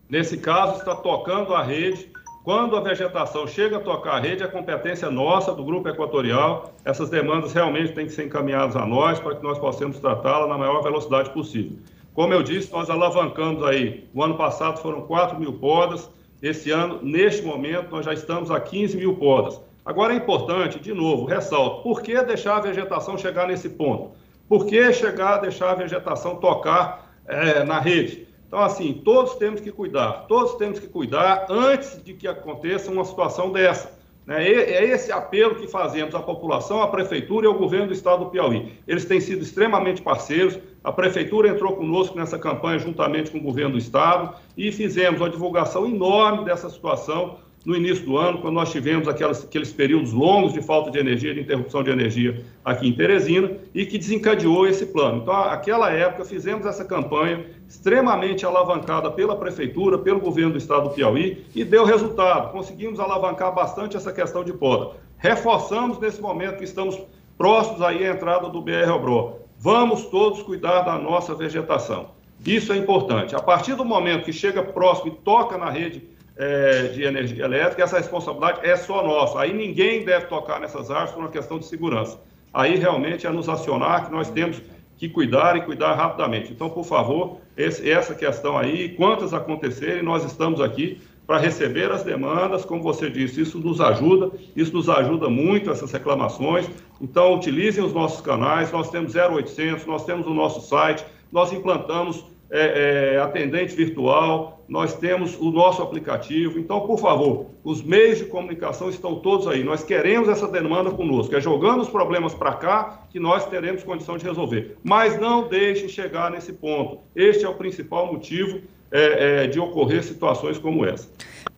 Nesse 0.09 0.37
caso, 0.37 0.77
está 0.77 0.95
tocando 0.95 1.53
a 1.53 1.63
rede. 1.63 2.11
Quando 2.43 2.75
a 2.75 2.81
vegetação 2.81 3.47
chega 3.47 3.77
a 3.77 3.79
tocar 3.79 4.15
a 4.15 4.19
rede, 4.19 4.43
a 4.43 4.47
competência 4.47 5.09
nossa, 5.09 5.53
do 5.53 5.63
Grupo 5.63 5.87
Equatorial. 5.87 6.73
Essas 6.83 7.09
demandas 7.09 7.53
realmente 7.53 7.93
têm 7.93 8.05
que 8.05 8.11
ser 8.11 8.25
encaminhadas 8.25 8.75
a 8.75 8.85
nós 8.85 9.19
para 9.19 9.35
que 9.35 9.43
nós 9.43 9.57
possamos 9.57 9.97
tratá-la 9.99 10.47
na 10.47 10.57
maior 10.57 10.81
velocidade 10.83 11.29
possível. 11.29 11.77
Como 12.13 12.33
eu 12.33 12.43
disse, 12.43 12.71
nós 12.71 12.89
alavancamos 12.89 13.63
aí. 13.63 14.07
O 14.13 14.21
ano 14.21 14.35
passado 14.35 14.81
foram 14.81 15.01
4 15.01 15.39
mil 15.39 15.53
podas. 15.53 16.09
Esse 16.41 16.69
ano, 16.69 16.99
neste 17.01 17.41
momento, 17.43 17.89
nós 17.91 18.05
já 18.05 18.13
estamos 18.13 18.51
a 18.51 18.59
15 18.59 18.97
mil 18.97 19.15
podas. 19.15 19.59
Agora 19.85 20.13
é 20.13 20.15
importante, 20.15 20.79
de 20.79 20.93
novo, 20.93 21.25
ressalto, 21.25 21.83
por 21.83 22.01
que 22.01 22.21
deixar 22.23 22.57
a 22.57 22.61
vegetação 22.61 23.17
chegar 23.17 23.47
nesse 23.47 23.69
ponto? 23.69 24.11
Por 24.47 24.65
que 24.65 24.93
chegar, 24.93 25.37
deixar 25.37 25.71
a 25.71 25.75
vegetação 25.75 26.37
tocar 26.37 27.13
é, 27.27 27.63
na 27.63 27.79
rede? 27.79 28.27
Então, 28.47 28.59
assim, 28.59 29.01
todos 29.03 29.35
temos 29.35 29.59
que 29.59 29.71
cuidar, 29.71 30.25
todos 30.27 30.55
temos 30.55 30.79
que 30.79 30.87
cuidar 30.87 31.47
antes 31.49 32.01
de 32.03 32.13
que 32.13 32.27
aconteça 32.27 32.91
uma 32.91 33.03
situação 33.03 33.51
dessa. 33.51 33.91
Né? 34.25 34.47
É 34.47 34.85
esse 34.85 35.11
apelo 35.11 35.55
que 35.55 35.67
fazemos 35.67 36.15
à 36.15 36.19
população, 36.19 36.81
à 36.81 36.87
prefeitura 36.87 37.45
e 37.45 37.49
ao 37.49 37.55
governo 37.55 37.87
do 37.87 37.93
estado 37.93 38.25
do 38.25 38.31
Piauí. 38.31 38.73
Eles 38.87 39.05
têm 39.05 39.19
sido 39.19 39.41
extremamente 39.41 40.01
parceiros, 40.01 40.57
a 40.83 40.91
prefeitura 40.91 41.49
entrou 41.49 41.75
conosco 41.75 42.17
nessa 42.17 42.37
campanha 42.37 42.79
juntamente 42.79 43.31
com 43.31 43.37
o 43.37 43.41
governo 43.41 43.71
do 43.71 43.77
estado 43.77 44.35
e 44.55 44.71
fizemos 44.71 45.19
uma 45.19 45.29
divulgação 45.29 45.85
enorme 45.85 46.45
dessa 46.45 46.69
situação 46.69 47.39
no 47.65 47.75
início 47.75 48.05
do 48.05 48.17
ano, 48.17 48.39
quando 48.39 48.55
nós 48.55 48.71
tivemos 48.71 49.07
aquelas, 49.07 49.43
aqueles 49.43 49.71
períodos 49.71 50.11
longos 50.11 50.53
de 50.53 50.61
falta 50.61 50.91
de 50.91 50.99
energia, 50.99 51.33
de 51.33 51.39
interrupção 51.39 51.81
de 51.81 51.89
energia 51.89 52.43
aqui 52.63 52.87
em 52.87 52.93
Teresina, 52.93 53.51
e 53.73 53.85
que 53.85 53.97
desencadeou 53.97 54.67
esse 54.67 54.87
plano. 54.87 55.21
Então, 55.21 55.33
aquela 55.33 55.89
época, 55.89 56.25
fizemos 56.25 56.65
essa 56.65 56.83
campanha 56.83 57.45
extremamente 57.67 58.45
alavancada 58.45 59.09
pela 59.09 59.35
Prefeitura, 59.35 59.97
pelo 59.97 60.19
governo 60.19 60.51
do 60.51 60.57
estado 60.57 60.89
do 60.89 60.95
Piauí, 60.95 61.45
e 61.55 61.63
deu 61.63 61.85
resultado. 61.85 62.51
Conseguimos 62.51 62.99
alavancar 62.99 63.53
bastante 63.53 63.95
essa 63.95 64.11
questão 64.11 64.43
de 64.43 64.51
poda. 64.51 64.97
Reforçamos 65.17 65.97
nesse 65.99 66.21
momento 66.21 66.57
que 66.57 66.65
estamos 66.65 66.99
próximos 67.37 67.81
aí 67.81 68.05
à 68.05 68.11
entrada 68.11 68.49
do 68.49 68.61
BR-Obró. 68.61 69.37
Vamos 69.57 70.05
todos 70.07 70.41
cuidar 70.41 70.81
da 70.81 70.97
nossa 70.97 71.33
vegetação. 71.33 72.07
Isso 72.45 72.73
é 72.73 72.77
importante. 72.77 73.33
A 73.33 73.41
partir 73.41 73.75
do 73.75 73.85
momento 73.85 74.25
que 74.25 74.33
chega 74.33 74.61
próximo 74.61 75.13
e 75.13 75.15
toca 75.23 75.57
na 75.57 75.69
rede 75.69 76.03
é, 76.37 76.83
de 76.87 77.03
energia 77.03 77.45
elétrica, 77.45 77.83
essa 77.83 77.97
responsabilidade 77.97 78.59
é 78.67 78.75
só 78.75 79.03
nossa. 79.03 79.39
Aí 79.39 79.53
ninguém 79.53 80.03
deve 80.03 80.25
tocar 80.25 80.59
nessas 80.59 80.89
árvores 80.89 81.11
por 81.11 81.19
uma 81.21 81.29
questão 81.29 81.59
de 81.59 81.65
segurança. 81.65 82.19
Aí 82.53 82.75
realmente 82.75 83.25
é 83.25 83.29
nos 83.29 83.49
acionar 83.49 84.05
que 84.05 84.11
nós 84.11 84.29
temos 84.29 84.61
que 84.97 85.09
cuidar 85.09 85.57
e 85.57 85.61
cuidar 85.61 85.93
rapidamente. 85.93 86.51
Então, 86.51 86.69
por 86.69 86.85
favor, 86.85 87.37
esse, 87.57 87.89
essa 87.89 88.13
questão 88.15 88.57
aí, 88.57 88.89
quantas 88.89 89.33
acontecerem, 89.33 90.03
nós 90.03 90.23
estamos 90.23 90.61
aqui 90.61 91.01
para 91.25 91.37
receber 91.37 91.91
as 91.91 92.03
demandas, 92.03 92.65
como 92.65 92.83
você 92.83 93.09
disse, 93.09 93.41
isso 93.41 93.57
nos 93.57 93.79
ajuda, 93.79 94.31
isso 94.55 94.73
nos 94.73 94.89
ajuda 94.89 95.29
muito, 95.29 95.71
essas 95.71 95.91
reclamações. 95.91 96.69
Então, 97.01 97.33
utilizem 97.33 97.83
os 97.83 97.93
nossos 97.93 98.21
canais, 98.21 98.71
nós 98.71 98.89
temos 98.89 99.15
0800, 99.15 99.85
nós 99.85 100.05
temos 100.05 100.27
o 100.27 100.33
nosso 100.33 100.61
site, 100.61 101.03
nós 101.31 101.51
implantamos 101.51 102.25
é, 102.51 103.15
é, 103.15 103.19
atendente 103.19 103.75
virtual, 103.75 104.62
nós 104.73 104.95
temos 104.95 105.39
o 105.39 105.51
nosso 105.51 105.83
aplicativo. 105.83 106.57
Então, 106.57 106.81
por 106.81 106.97
favor, 106.97 107.51
os 107.63 107.83
meios 107.83 108.17
de 108.17 108.25
comunicação 108.25 108.89
estão 108.89 109.19
todos 109.19 109.47
aí. 109.47 109.63
Nós 109.63 109.83
queremos 109.83 110.27
essa 110.27 110.47
demanda 110.47 110.89
conosco. 110.89 111.35
É 111.35 111.39
jogando 111.39 111.81
os 111.81 111.89
problemas 111.89 112.33
para 112.33 112.55
cá 112.55 113.03
que 113.11 113.19
nós 113.19 113.45
teremos 113.45 113.83
condição 113.83 114.17
de 114.17 114.25
resolver. 114.25 114.75
Mas 114.83 115.21
não 115.21 115.47
deixem 115.47 115.87
chegar 115.87 116.31
nesse 116.31 116.53
ponto. 116.53 117.01
Este 117.15 117.45
é 117.45 117.47
o 117.47 117.53
principal 117.53 118.11
motivo 118.11 118.61
é, 118.91 119.43
é 119.43 119.47
de 119.47 119.59
ocorrer 119.59 120.03
situações 120.03 120.57
como 120.57 120.83
essa. 120.83 121.07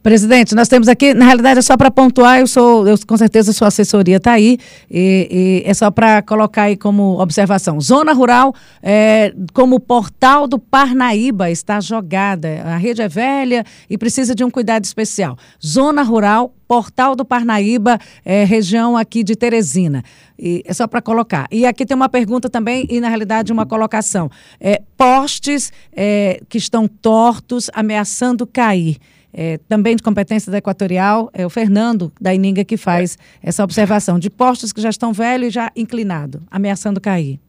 Presidente, 0.06 0.54
nós 0.54 0.68
temos 0.68 0.88
aqui, 0.88 1.16
na 1.16 1.26
realidade 1.26 1.58
é 1.58 1.62
só 1.64 1.76
para 1.76 1.90
pontuar, 1.90 2.40
eu 2.40 2.46
sou, 2.46 2.88
eu, 2.88 2.96
com 3.08 3.18
certeza 3.18 3.52
sua 3.52 3.70
assessoria 3.70 4.18
está 4.18 4.34
aí, 4.34 4.60
e, 4.88 5.64
e, 5.66 5.68
é 5.68 5.74
só 5.74 5.90
para 5.90 6.22
colocar 6.22 6.62
aí 6.62 6.78
como 6.78 7.20
observação. 7.20 7.82
Zona 7.82 8.14
Rural, 8.14 8.54
é, 8.84 9.34
como 9.52 9.80
portal 9.80 10.48
do 10.48 10.60
Parnaíba, 10.60 11.50
está 11.50 11.80
jogada. 11.80 12.62
A 12.66 12.78
rede 12.78 13.02
é 13.02 13.08
velha 13.08 13.66
e 13.90 13.98
precisa 13.98 14.36
de 14.36 14.44
um 14.44 14.52
cuidado 14.52 14.84
especial. 14.86 15.40
Zona 15.66 16.04
Rural, 16.04 16.54
Portal 16.68 17.16
do 17.16 17.26
Parnaíba, 17.26 17.98
é, 18.24 18.44
região 18.44 18.96
aqui 18.96 19.24
de 19.24 19.36
Teresina. 19.36 20.04
E, 20.38 20.62
é 20.68 20.74
só 20.76 20.86
para 20.86 21.02
colocar. 21.02 21.48
E 21.52 21.66
aqui 21.66 21.84
tem 21.84 21.98
uma 21.98 22.10
pergunta 22.10 22.48
também, 22.48 22.86
e 22.92 23.02
na 23.02 23.10
realidade 23.10 23.52
uma 23.52 23.66
colocação. 23.66 24.30
É, 24.62 24.84
postes 24.96 25.74
é, 25.92 26.42
que 26.48 26.60
estão 26.60 26.88
tortos, 26.88 27.72
ameaçando 27.74 28.46
cair 28.46 29.00
é, 29.36 29.58
também 29.68 29.98
de 29.98 30.02
competência 30.02 30.50
da 30.50 30.60
Equatorial, 30.60 31.30
é 31.34 31.46
o 31.46 31.50
Fernando 31.50 32.12
da 32.20 32.34
Ininga 32.34 32.64
que 32.64 32.78
faz 32.78 33.18
é. 33.44 33.50
essa 33.50 33.64
observação 33.64 34.18
de 34.18 34.30
postos 34.30 34.72
que 34.72 34.80
já 34.80 34.90
estão 34.90 35.12
velhos 35.12 35.50
e 35.50 35.52
já 35.52 35.72
inclinados, 35.76 36.42
ameaçando 36.50 37.02
cair. 37.02 37.40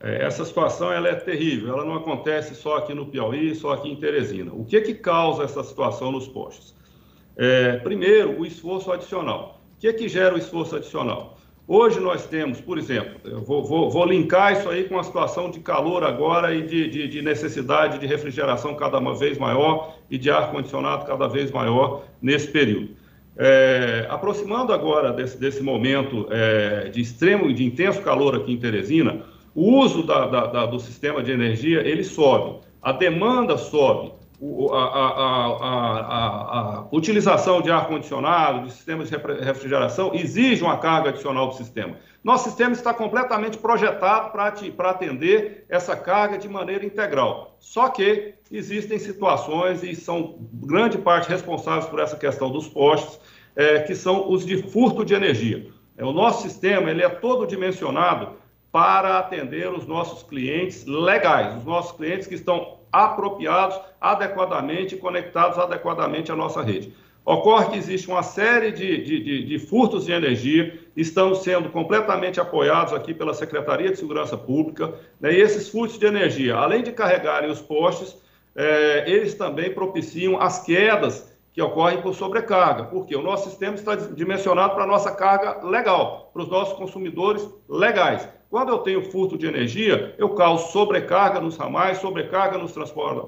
É, 0.00 0.24
essa 0.24 0.44
situação 0.44 0.92
ela 0.92 1.08
é 1.08 1.16
terrível, 1.16 1.74
ela 1.74 1.84
não 1.84 1.96
acontece 1.96 2.54
só 2.54 2.76
aqui 2.76 2.94
no 2.94 3.06
Piauí, 3.06 3.52
só 3.56 3.72
aqui 3.72 3.88
em 3.88 3.96
Teresina. 3.96 4.52
O 4.52 4.64
que 4.64 4.80
que 4.80 4.94
causa 4.94 5.42
essa 5.42 5.64
situação 5.64 6.12
nos 6.12 6.28
postos? 6.28 6.72
É, 7.36 7.78
primeiro, 7.78 8.40
o 8.40 8.46
esforço 8.46 8.92
adicional. 8.92 9.60
O 9.76 9.80
que 9.80 9.92
que 9.92 10.08
gera 10.08 10.34
o 10.34 10.38
esforço 10.38 10.76
adicional? 10.76 11.37
Hoje 11.70 12.00
nós 12.00 12.24
temos, 12.24 12.62
por 12.62 12.78
exemplo, 12.78 13.20
eu 13.26 13.42
vou, 13.42 13.62
vou, 13.62 13.90
vou, 13.90 14.06
linkar 14.06 14.54
isso 14.54 14.70
aí 14.70 14.84
com 14.84 14.98
a 14.98 15.02
situação 15.02 15.50
de 15.50 15.60
calor 15.60 16.02
agora 16.02 16.54
e 16.54 16.62
de, 16.62 16.88
de, 16.88 17.06
de, 17.06 17.20
necessidade 17.20 17.98
de 17.98 18.06
refrigeração 18.06 18.74
cada 18.74 18.98
vez 19.12 19.36
maior 19.36 19.94
e 20.10 20.16
de 20.16 20.30
ar-condicionado 20.30 21.04
cada 21.04 21.28
vez 21.28 21.50
maior 21.50 22.04
nesse 22.22 22.48
período. 22.48 22.88
É, 23.36 24.06
aproximando 24.08 24.72
agora 24.72 25.12
desse, 25.12 25.38
desse 25.38 25.62
momento 25.62 26.26
é, 26.30 26.88
de 26.88 27.02
extremo 27.02 27.50
e 27.50 27.52
de 27.52 27.66
intenso 27.66 28.00
calor 28.00 28.34
aqui 28.34 28.50
em 28.50 28.56
Teresina, 28.56 29.20
o 29.54 29.78
uso 29.78 30.02
da, 30.02 30.26
da, 30.26 30.46
da, 30.46 30.64
do 30.64 30.80
sistema 30.80 31.22
de 31.22 31.32
energia 31.32 31.86
ele 31.86 32.02
sobe, 32.02 32.60
a 32.80 32.92
demanda 32.92 33.58
sobe, 33.58 34.12
a, 34.40 34.76
a, 34.76 35.46
a, 35.60 36.78
a, 36.80 36.88
utilização 36.92 37.60
de 37.60 37.70
ar-condicionado, 37.70 38.66
de 38.66 38.72
sistemas 38.72 39.10
de 39.10 39.16
refrigeração, 39.16 40.14
exige 40.14 40.62
uma 40.62 40.78
carga 40.78 41.08
adicional 41.08 41.48
do 41.48 41.54
sistema. 41.54 41.96
Nosso 42.22 42.44
sistema 42.44 42.72
está 42.72 42.94
completamente 42.94 43.58
projetado 43.58 44.30
para 44.30 44.90
atender 44.90 45.64
essa 45.68 45.96
carga 45.96 46.38
de 46.38 46.48
maneira 46.48 46.84
integral. 46.84 47.56
Só 47.58 47.88
que 47.88 48.34
existem 48.50 48.98
situações, 48.98 49.82
e 49.82 49.94
são 49.96 50.36
grande 50.52 50.98
parte 50.98 51.28
responsáveis 51.28 51.86
por 51.86 51.98
essa 51.98 52.16
questão 52.16 52.50
dos 52.50 52.68
postes, 52.68 53.18
é, 53.56 53.80
que 53.80 53.94
são 53.94 54.30
os 54.30 54.46
de 54.46 54.62
furto 54.70 55.04
de 55.04 55.14
energia. 55.14 55.66
É, 55.96 56.04
o 56.04 56.12
nosso 56.12 56.42
sistema 56.42 56.90
ele 56.90 57.02
é 57.02 57.08
todo 57.08 57.44
dimensionado 57.44 58.36
para 58.70 59.18
atender 59.18 59.68
os 59.72 59.86
nossos 59.86 60.22
clientes 60.22 60.84
legais, 60.86 61.56
os 61.56 61.64
nossos 61.64 61.96
clientes 61.96 62.28
que 62.28 62.34
estão 62.34 62.77
apropriados 62.92 63.78
adequadamente 64.00 64.96
conectados 64.96 65.58
adequadamente 65.58 66.32
à 66.32 66.36
nossa 66.36 66.62
rede. 66.62 66.92
Ocorre 67.24 67.70
que 67.70 67.76
existe 67.76 68.08
uma 68.08 68.22
série 68.22 68.72
de, 68.72 69.04
de, 69.04 69.22
de, 69.22 69.44
de, 69.44 69.58
furtos 69.58 70.06
de 70.06 70.12
energia, 70.12 70.80
estão 70.96 71.34
sendo 71.34 71.68
completamente 71.68 72.40
apoiados 72.40 72.94
aqui 72.94 73.12
pela 73.12 73.34
Secretaria 73.34 73.90
de 73.90 73.98
Segurança 73.98 74.34
Pública, 74.36 74.94
né? 75.20 75.34
e 75.34 75.40
esses 75.40 75.68
furtos 75.68 75.98
de 75.98 76.06
energia, 76.06 76.56
além 76.56 76.82
de 76.82 76.90
carregarem 76.90 77.50
os 77.50 77.60
postes, 77.60 78.16
é, 78.56 79.04
eles 79.06 79.34
também 79.34 79.70
propiciam 79.70 80.40
as 80.40 80.64
quedas 80.64 81.30
que 81.58 81.62
ocorrem 81.62 82.00
por 82.00 82.14
sobrecarga, 82.14 82.84
porque 82.84 83.16
o 83.16 83.20
nosso 83.20 83.50
sistema 83.50 83.74
está 83.74 83.96
dimensionado 83.96 84.76
para 84.76 84.84
a 84.84 84.86
nossa 84.86 85.10
carga 85.10 85.66
legal, 85.66 86.30
para 86.32 86.42
os 86.42 86.48
nossos 86.48 86.78
consumidores 86.78 87.44
legais. 87.68 88.28
Quando 88.48 88.68
eu 88.68 88.78
tenho 88.78 89.02
furto 89.02 89.36
de 89.36 89.44
energia, 89.44 90.14
eu 90.18 90.28
causo 90.36 90.70
sobrecarga 90.70 91.40
nos 91.40 91.56
ramais, 91.56 91.98
sobrecarga 91.98 92.56
nos 92.56 92.72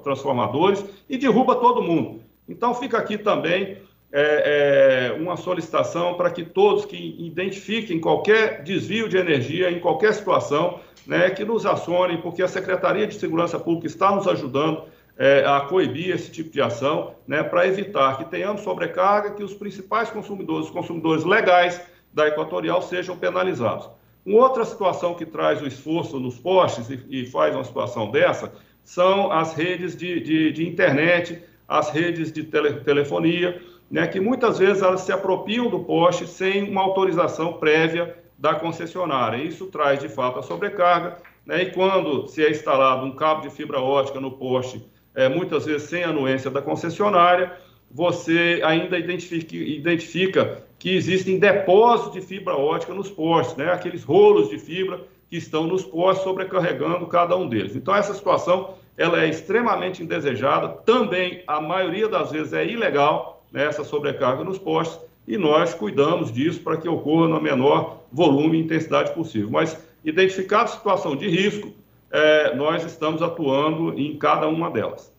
transformadores 0.01 0.81
e 1.09 1.17
derruba 1.17 1.55
todo 1.55 1.83
mundo. 1.83 2.21
Então, 2.47 2.73
fica 2.73 2.97
aqui 2.97 3.17
também 3.17 3.79
é, 4.13 5.11
é, 5.11 5.21
uma 5.21 5.35
solicitação 5.35 6.13
para 6.13 6.31
que 6.31 6.45
todos 6.45 6.85
que 6.85 7.17
identifiquem 7.19 7.99
qualquer 7.99 8.63
desvio 8.63 9.09
de 9.09 9.17
energia 9.17 9.69
em 9.69 9.81
qualquer 9.81 10.13
situação, 10.13 10.79
né, 11.05 11.31
que 11.31 11.43
nos 11.43 11.65
acionem, 11.65 12.21
porque 12.21 12.41
a 12.41 12.47
Secretaria 12.47 13.05
de 13.05 13.15
Segurança 13.15 13.59
Pública 13.59 13.87
está 13.87 14.15
nos 14.15 14.25
ajudando 14.25 14.83
é, 15.21 15.45
a 15.45 15.61
coibir 15.61 16.09
esse 16.09 16.31
tipo 16.31 16.49
de 16.49 16.59
ação, 16.59 17.13
né, 17.27 17.43
para 17.43 17.67
evitar 17.67 18.17
que 18.17 18.25
tenhamos 18.25 18.61
sobrecarga, 18.61 19.35
que 19.35 19.43
os 19.43 19.53
principais 19.53 20.09
consumidores, 20.09 20.65
os 20.65 20.71
consumidores 20.71 21.23
legais 21.23 21.79
da 22.11 22.27
Equatorial, 22.27 22.81
sejam 22.81 23.15
penalizados. 23.15 23.87
Uma 24.25 24.39
outra 24.39 24.65
situação 24.65 25.13
que 25.13 25.23
traz 25.23 25.61
o 25.61 25.67
esforço 25.67 26.19
nos 26.19 26.39
postes 26.39 26.89
e, 26.89 27.05
e 27.07 27.25
faz 27.27 27.53
uma 27.53 27.63
situação 27.63 28.09
dessa 28.09 28.51
são 28.83 29.31
as 29.31 29.53
redes 29.53 29.95
de, 29.95 30.19
de, 30.21 30.51
de 30.53 30.67
internet, 30.67 31.43
as 31.67 31.91
redes 31.91 32.31
de 32.31 32.43
tele, 32.43 32.79
telefonia, 32.79 33.61
né, 33.91 34.07
que 34.07 34.19
muitas 34.19 34.57
vezes 34.57 34.81
elas 34.81 35.01
se 35.01 35.11
apropriam 35.11 35.69
do 35.69 35.81
poste 35.81 36.25
sem 36.25 36.67
uma 36.67 36.81
autorização 36.81 37.53
prévia 37.53 38.17
da 38.39 38.55
concessionária. 38.55 39.37
Isso 39.37 39.67
traz, 39.67 39.99
de 39.99 40.09
fato, 40.09 40.39
a 40.39 40.41
sobrecarga, 40.41 41.17
né, 41.45 41.61
e 41.61 41.71
quando 41.71 42.27
se 42.27 42.43
é 42.43 42.49
instalado 42.49 43.05
um 43.05 43.11
cabo 43.11 43.41
de 43.41 43.51
fibra 43.51 43.79
ótica 43.79 44.19
no 44.19 44.31
poste, 44.31 44.83
é, 45.15 45.27
muitas 45.29 45.65
vezes 45.65 45.89
sem 45.89 46.03
anuência 46.03 46.49
da 46.49 46.61
concessionária, 46.61 47.51
você 47.89 48.61
ainda 48.63 48.97
identifica, 48.97 49.55
identifica 49.55 50.63
que 50.79 50.95
existem 50.95 51.37
depósitos 51.37 52.13
de 52.13 52.21
fibra 52.21 52.55
ótica 52.55 52.93
nos 52.93 53.09
postes, 53.09 53.57
né? 53.57 53.71
aqueles 53.71 54.03
rolos 54.03 54.49
de 54.49 54.57
fibra 54.57 55.01
que 55.29 55.37
estão 55.37 55.67
nos 55.67 55.83
postes 55.83 56.23
sobrecarregando 56.23 57.05
cada 57.07 57.35
um 57.35 57.47
deles. 57.47 57.75
Então, 57.75 57.95
essa 57.95 58.13
situação 58.13 58.75
ela 58.97 59.23
é 59.23 59.29
extremamente 59.29 60.03
indesejada, 60.03 60.69
também 60.69 61.43
a 61.47 61.61
maioria 61.61 62.07
das 62.07 62.31
vezes 62.31 62.53
é 62.53 62.65
ilegal 62.65 63.43
né, 63.51 63.65
essa 63.65 63.83
sobrecarga 63.83 64.43
nos 64.43 64.57
postes, 64.57 64.99
e 65.27 65.37
nós 65.37 65.73
cuidamos 65.73 66.31
disso 66.31 66.61
para 66.61 66.77
que 66.77 66.89
ocorra 66.89 67.27
no 67.27 67.41
menor 67.41 68.03
volume 68.11 68.57
e 68.57 68.61
intensidade 68.61 69.13
possível. 69.13 69.49
Mas, 69.51 69.77
identificada 70.03 70.63
a 70.63 70.67
situação 70.67 71.15
de 71.15 71.29
risco, 71.29 71.71
é, 72.11 72.55
nós 72.55 72.83
estamos 72.85 73.21
atuando 73.21 73.97
em 73.97 74.17
cada 74.17 74.47
uma 74.47 74.69
delas. 74.69 75.11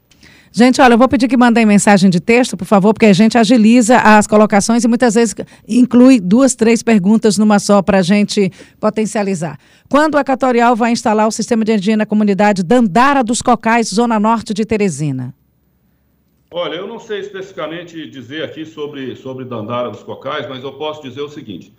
Gente, 0.54 0.82
olha, 0.82 0.92
eu 0.92 0.98
vou 0.98 1.08
pedir 1.08 1.28
que 1.28 1.36
mandem 1.36 1.64
mensagem 1.64 2.10
de 2.10 2.20
texto, 2.20 2.58
por 2.58 2.66
favor, 2.66 2.92
porque 2.92 3.06
a 3.06 3.12
gente 3.14 3.38
agiliza 3.38 3.96
as 3.96 4.26
colocações 4.26 4.84
e 4.84 4.88
muitas 4.88 5.14
vezes 5.14 5.34
inclui 5.66 6.20
duas, 6.20 6.54
três 6.54 6.82
perguntas 6.82 7.38
numa 7.38 7.58
só 7.58 7.80
para 7.80 7.98
a 7.98 8.02
gente 8.02 8.52
potencializar. 8.78 9.58
Quando 9.88 10.18
a 10.18 10.20
Equatorial 10.20 10.76
vai 10.76 10.92
instalar 10.92 11.26
o 11.26 11.30
sistema 11.30 11.64
de 11.64 11.72
energia 11.72 11.96
na 11.96 12.04
comunidade 12.04 12.62
Dandara 12.62 13.24
dos 13.24 13.40
Cocais, 13.40 13.88
Zona 13.88 14.20
Norte 14.20 14.52
de 14.52 14.66
Teresina? 14.66 15.34
Olha, 16.50 16.74
eu 16.74 16.86
não 16.86 16.98
sei 16.98 17.20
especificamente 17.20 18.06
dizer 18.10 18.44
aqui 18.44 18.66
sobre, 18.66 19.16
sobre 19.16 19.46
Dandara 19.46 19.88
dos 19.88 20.02
Cocais, 20.02 20.46
mas 20.46 20.62
eu 20.62 20.74
posso 20.74 21.00
dizer 21.00 21.22
o 21.22 21.30
seguinte. 21.30 21.72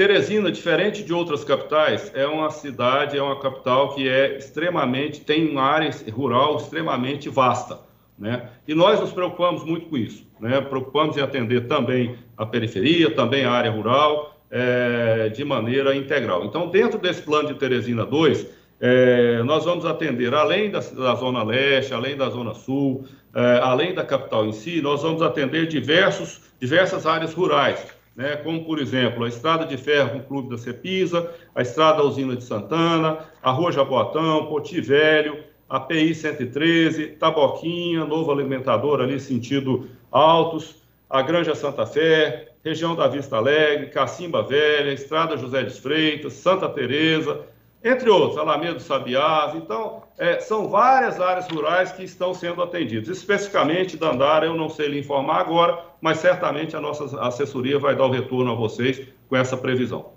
Teresina, 0.00 0.50
diferente 0.50 1.02
de 1.02 1.12
outras 1.12 1.44
capitais, 1.44 2.10
é 2.14 2.26
uma 2.26 2.48
cidade, 2.48 3.18
é 3.18 3.22
uma 3.22 3.38
capital 3.38 3.94
que 3.94 4.08
é 4.08 4.38
extremamente, 4.38 5.20
tem 5.20 5.46
uma 5.50 5.60
área 5.60 5.90
rural 6.10 6.56
extremamente 6.56 7.28
vasta. 7.28 7.80
Né? 8.18 8.48
E 8.66 8.74
nós 8.74 8.98
nos 8.98 9.12
preocupamos 9.12 9.62
muito 9.62 9.90
com 9.90 9.98
isso. 9.98 10.26
Né? 10.40 10.58
Preocupamos 10.62 11.18
em 11.18 11.20
atender 11.20 11.66
também 11.66 12.16
a 12.34 12.46
periferia, 12.46 13.14
também 13.14 13.44
a 13.44 13.50
área 13.50 13.70
rural, 13.70 14.40
é, 14.50 15.28
de 15.28 15.44
maneira 15.44 15.94
integral. 15.94 16.46
Então, 16.46 16.70
dentro 16.70 16.98
desse 16.98 17.20
plano 17.20 17.48
de 17.48 17.54
Teresina 17.56 18.06
2, 18.06 18.46
é, 18.80 19.42
nós 19.42 19.66
vamos 19.66 19.84
atender, 19.84 20.32
além 20.32 20.70
da, 20.70 20.78
da, 20.78 21.14
Zona 21.14 21.42
Leste, 21.42 21.92
além 21.92 22.16
da 22.16 22.30
Zona 22.30 22.54
Sul, 22.54 23.04
é, 23.34 23.60
além 23.62 23.92
da 23.92 24.02
capital 24.02 24.46
em 24.46 24.52
si, 24.52 24.80
nós 24.80 25.02
vamos 25.02 25.20
atender 25.20 25.66
diversos, 25.66 26.40
diversas 26.58 27.04
áreas 27.04 27.34
rurais, 27.34 27.99
né, 28.20 28.36
como, 28.36 28.66
por 28.66 28.78
exemplo, 28.78 29.24
a 29.24 29.28
Estrada 29.28 29.64
de 29.64 29.78
Ferro 29.78 30.10
com 30.10 30.18
o 30.18 30.22
Clube 30.24 30.50
da 30.50 30.58
Cepisa, 30.58 31.32
a 31.54 31.62
Estrada 31.62 31.96
da 31.96 32.04
Usina 32.04 32.36
de 32.36 32.44
Santana, 32.44 33.20
a 33.42 33.50
Rua 33.50 33.72
Jaboatão, 33.72 34.44
Poti 34.44 34.78
Velho, 34.78 35.42
a 35.66 35.80
PI 35.80 36.14
113, 36.14 37.06
Taboquinha, 37.18 38.04
Novo 38.04 38.30
Alimentador 38.30 39.00
ali 39.00 39.18
sentido 39.18 39.88
Altos, 40.12 40.82
a 41.08 41.22
Granja 41.22 41.54
Santa 41.54 41.86
Fé, 41.86 42.50
região 42.62 42.94
da 42.94 43.08
Vista 43.08 43.38
Alegre, 43.38 43.86
Cacimba 43.86 44.42
Velha, 44.42 44.92
Estrada 44.92 45.38
José 45.38 45.62
de 45.62 45.80
Freitas, 45.80 46.34
Santa 46.34 46.68
Teresa, 46.68 47.40
entre 47.82 48.10
outros, 48.10 48.38
Alameda 48.38 48.78
Sabiás. 48.78 49.54
Então, 49.54 50.02
é, 50.18 50.40
são 50.40 50.68
várias 50.68 51.20
áreas 51.20 51.48
rurais 51.48 51.92
que 51.92 52.04
estão 52.04 52.34
sendo 52.34 52.62
atendidas. 52.62 53.08
Especificamente 53.08 53.96
da 53.96 54.10
Andara, 54.10 54.46
eu 54.46 54.54
não 54.54 54.68
sei 54.68 54.88
lhe 54.88 55.00
informar 55.00 55.40
agora, 55.40 55.78
mas 56.00 56.18
certamente 56.18 56.76
a 56.76 56.80
nossa 56.80 57.20
assessoria 57.20 57.78
vai 57.78 57.96
dar 57.96 58.06
o 58.06 58.10
retorno 58.10 58.52
a 58.52 58.54
vocês 58.54 59.00
com 59.28 59.36
essa 59.36 59.56
previsão. 59.56 60.10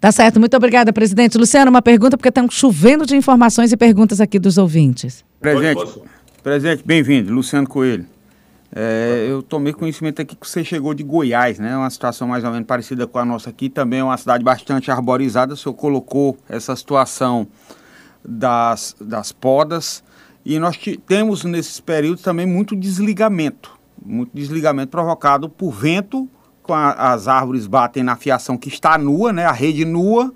Tá 0.00 0.10
certo, 0.10 0.40
muito 0.40 0.56
obrigada, 0.56 0.92
presidente. 0.92 1.38
Luciano, 1.38 1.70
uma 1.70 1.80
pergunta, 1.80 2.16
porque 2.16 2.28
estão 2.28 2.50
chovendo 2.50 3.06
de 3.06 3.16
informações 3.16 3.70
e 3.70 3.76
perguntas 3.76 4.20
aqui 4.20 4.36
dos 4.36 4.58
ouvintes. 4.58 5.24
Presidente, 5.40 6.02
presidente 6.42 6.82
bem-vindo, 6.84 7.32
Luciano 7.32 7.68
Coelho. 7.68 8.04
É, 8.74 9.26
eu 9.28 9.42
tomei 9.42 9.74
conhecimento 9.74 10.22
aqui 10.22 10.34
que 10.34 10.48
você 10.48 10.64
chegou 10.64 10.94
de 10.94 11.02
Goiás, 11.02 11.58
né? 11.58 11.76
Uma 11.76 11.90
situação 11.90 12.26
mais 12.26 12.42
ou 12.42 12.50
menos 12.50 12.66
parecida 12.66 13.06
com 13.06 13.18
a 13.18 13.24
nossa 13.24 13.50
aqui. 13.50 13.68
Também 13.68 14.00
é 14.00 14.04
uma 14.04 14.16
cidade 14.16 14.42
bastante 14.42 14.90
arborizada. 14.90 15.52
O 15.52 15.56
senhor 15.56 15.74
colocou 15.74 16.38
essa 16.48 16.74
situação 16.74 17.46
das, 18.24 18.96
das 18.98 19.30
podas. 19.30 20.02
E 20.44 20.58
nós 20.58 20.78
temos 21.06 21.44
nesses 21.44 21.80
períodos 21.80 22.22
também 22.22 22.46
muito 22.46 22.74
desligamento. 22.74 23.78
Muito 24.04 24.30
desligamento 24.34 24.90
provocado 24.90 25.48
por 25.48 25.70
vento, 25.70 26.28
com 26.62 26.72
a, 26.72 27.12
as 27.12 27.28
árvores 27.28 27.66
batem 27.66 28.02
na 28.02 28.16
fiação 28.16 28.56
que 28.56 28.68
está 28.68 28.96
nua, 28.96 29.32
né? 29.32 29.44
A 29.44 29.52
rede 29.52 29.84
nua 29.84 30.32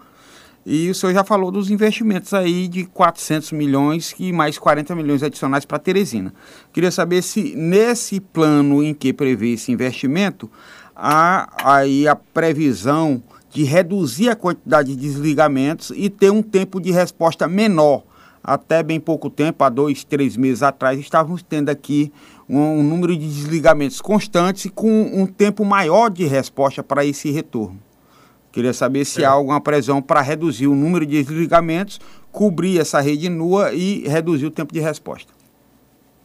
e 0.68 0.90
o 0.90 0.94
senhor 0.96 1.12
já 1.12 1.22
falou 1.22 1.52
dos 1.52 1.70
investimentos 1.70 2.34
aí 2.34 2.66
de 2.66 2.86
400 2.86 3.52
milhões 3.52 4.12
e 4.18 4.32
mais 4.32 4.58
40 4.58 4.96
milhões 4.96 5.22
adicionais 5.22 5.64
para 5.64 5.78
Teresina. 5.78 6.34
Queria 6.72 6.90
saber 6.90 7.22
se 7.22 7.54
nesse 7.54 8.18
plano 8.18 8.82
em 8.82 8.92
que 8.92 9.12
prevê 9.12 9.52
esse 9.52 9.70
investimento, 9.70 10.50
há 10.94 11.48
aí 11.62 12.08
a 12.08 12.16
previsão 12.16 13.22
de 13.48 13.62
reduzir 13.62 14.28
a 14.28 14.34
quantidade 14.34 14.96
de 14.96 15.00
desligamentos 15.00 15.92
e 15.94 16.10
ter 16.10 16.30
um 16.30 16.42
tempo 16.42 16.80
de 16.80 16.90
resposta 16.90 17.46
menor. 17.46 18.02
Até 18.42 18.82
bem 18.82 18.98
pouco 18.98 19.30
tempo, 19.30 19.62
há 19.62 19.68
dois, 19.68 20.02
três 20.02 20.36
meses 20.36 20.64
atrás, 20.64 20.98
estávamos 20.98 21.44
tendo 21.44 21.68
aqui 21.68 22.12
um, 22.48 22.58
um 22.58 22.82
número 22.82 23.16
de 23.16 23.24
desligamentos 23.24 24.00
constantes 24.00 24.64
e 24.64 24.68
com 24.68 25.02
um 25.14 25.26
tempo 25.26 25.64
maior 25.64 26.10
de 26.10 26.26
resposta 26.26 26.82
para 26.82 27.04
esse 27.04 27.30
retorno. 27.30 27.85
Queria 28.56 28.72
saber 28.72 29.04
se 29.04 29.22
é. 29.22 29.26
há 29.26 29.32
alguma 29.32 29.60
previsão 29.60 30.00
para 30.00 30.22
reduzir 30.22 30.66
o 30.66 30.74
número 30.74 31.04
de 31.04 31.22
desligamentos, 31.22 32.00
cobrir 32.32 32.80
essa 32.80 33.02
rede 33.02 33.28
nua 33.28 33.74
e 33.74 34.08
reduzir 34.08 34.46
o 34.46 34.50
tempo 34.50 34.72
de 34.72 34.80
resposta. 34.80 35.30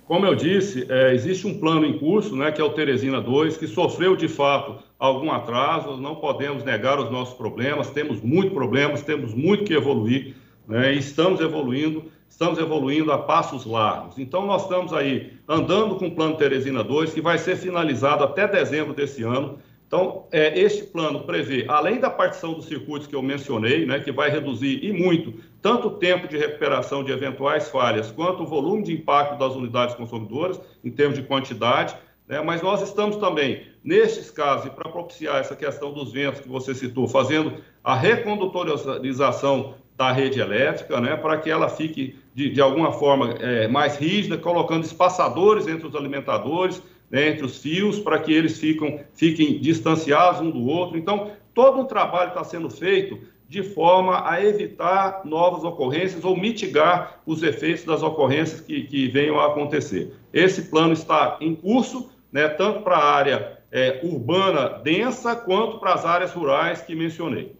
Como 0.05 0.25
eu 0.25 0.33
disse, 0.33 0.85
é, 0.87 1.13
existe 1.13 1.45
um 1.45 1.59
plano 1.59 1.85
em 1.85 1.99
curso, 1.99 2.33
né, 2.37 2.49
que 2.49 2.61
é 2.61 2.63
o 2.63 2.69
Teresina 2.69 3.19
2, 3.19 3.57
que 3.57 3.67
sofreu 3.67 4.15
de 4.15 4.29
fato 4.29 4.81
algum 4.97 5.29
atraso, 5.29 5.97
não 5.97 6.15
podemos 6.15 6.63
negar 6.63 6.97
os 7.01 7.11
nossos 7.11 7.33
problemas, 7.33 7.89
temos 7.89 8.21
muitos 8.21 8.53
problemas, 8.53 9.01
temos 9.01 9.33
muito 9.33 9.65
que 9.65 9.73
evoluir, 9.73 10.33
né, 10.65 10.93
e 10.93 10.99
estamos 10.99 11.41
evoluindo, 11.41 12.05
estamos 12.29 12.57
evoluindo 12.59 13.11
a 13.11 13.17
passos 13.17 13.65
largos. 13.65 14.17
Então, 14.17 14.45
nós 14.45 14.63
estamos 14.63 14.93
aí 14.93 15.33
andando 15.49 15.95
com 15.95 16.07
o 16.07 16.15
plano 16.15 16.37
Teresina 16.37 16.81
2, 16.81 17.13
que 17.13 17.19
vai 17.19 17.37
ser 17.37 17.57
finalizado 17.57 18.23
até 18.23 18.47
dezembro 18.47 18.93
desse 18.93 19.21
ano, 19.21 19.57
então, 19.91 20.25
é, 20.31 20.57
este 20.57 20.85
plano 20.85 21.25
prevê, 21.25 21.65
além 21.67 21.99
da 21.99 22.09
partição 22.09 22.53
dos 22.53 22.63
circuitos 22.63 23.07
que 23.07 23.13
eu 23.13 23.21
mencionei, 23.21 23.85
né, 23.85 23.99
que 23.99 24.09
vai 24.09 24.29
reduzir 24.29 24.79
e 24.81 24.93
muito 24.93 25.33
tanto 25.61 25.89
o 25.89 25.91
tempo 25.91 26.29
de 26.29 26.37
recuperação 26.37 27.03
de 27.03 27.11
eventuais 27.11 27.67
falhas, 27.67 28.09
quanto 28.09 28.43
o 28.43 28.45
volume 28.45 28.83
de 28.83 28.93
impacto 28.93 29.37
das 29.37 29.53
unidades 29.53 29.93
consumidoras, 29.93 30.61
em 30.81 30.89
termos 30.89 31.17
de 31.17 31.25
quantidade, 31.25 31.93
né, 32.25 32.39
mas 32.39 32.61
nós 32.61 32.81
estamos 32.81 33.17
também, 33.17 33.63
nestes 33.83 34.31
casos, 34.31 34.67
e 34.67 34.69
para 34.69 34.89
propiciar 34.89 35.41
essa 35.41 35.57
questão 35.57 35.91
dos 35.91 36.13
ventos 36.13 36.39
que 36.39 36.47
você 36.47 36.73
citou, 36.73 37.05
fazendo 37.05 37.55
a 37.83 37.93
recondutorização 37.93 39.73
da 39.97 40.09
rede 40.13 40.39
elétrica, 40.39 41.01
né, 41.01 41.17
para 41.17 41.37
que 41.37 41.49
ela 41.49 41.67
fique, 41.67 42.17
de, 42.33 42.49
de 42.49 42.61
alguma 42.61 42.93
forma, 42.93 43.31
é, 43.41 43.67
mais 43.67 43.97
rígida, 43.97 44.37
colocando 44.37 44.85
espaçadores 44.85 45.67
entre 45.67 45.85
os 45.85 45.95
alimentadores, 45.97 46.81
né, 47.11 47.29
entre 47.29 47.45
os 47.45 47.57
fios, 47.57 47.99
para 47.99 48.17
que 48.19 48.31
eles 48.31 48.57
ficam, 48.57 48.99
fiquem 49.13 49.59
distanciados 49.59 50.39
um 50.39 50.49
do 50.49 50.65
outro. 50.65 50.97
Então, 50.97 51.31
todo 51.53 51.81
um 51.81 51.85
trabalho 51.85 52.29
está 52.29 52.43
sendo 52.43 52.69
feito 52.69 53.19
de 53.49 53.61
forma 53.61 54.29
a 54.29 54.41
evitar 54.41 55.23
novas 55.25 55.65
ocorrências 55.65 56.23
ou 56.23 56.37
mitigar 56.37 57.19
os 57.25 57.43
efeitos 57.43 57.83
das 57.83 58.01
ocorrências 58.01 58.61
que, 58.61 58.83
que 58.83 59.09
venham 59.09 59.37
a 59.41 59.47
acontecer. 59.47 60.13
Esse 60.31 60.63
plano 60.63 60.93
está 60.93 61.37
em 61.41 61.53
curso, 61.53 62.09
né, 62.31 62.47
tanto 62.47 62.79
para 62.79 62.95
a 62.95 63.13
área 63.13 63.57
é, 63.69 63.99
urbana 64.03 64.79
densa, 64.81 65.35
quanto 65.35 65.79
para 65.79 65.93
as 65.93 66.05
áreas 66.05 66.31
rurais 66.31 66.81
que 66.81 66.95
mencionei. 66.95 67.53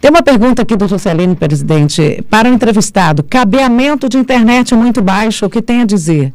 Tem 0.00 0.10
uma 0.10 0.22
pergunta 0.22 0.62
aqui 0.62 0.74
do 0.74 0.88
Juscelino, 0.88 1.36
presidente. 1.36 2.22
Para 2.30 2.48
o 2.48 2.52
entrevistado, 2.52 3.22
cabeamento 3.22 4.08
de 4.08 4.16
internet 4.16 4.74
muito 4.74 5.02
baixo, 5.02 5.44
o 5.44 5.50
que 5.50 5.60
tem 5.60 5.82
a 5.82 5.84
dizer? 5.84 6.32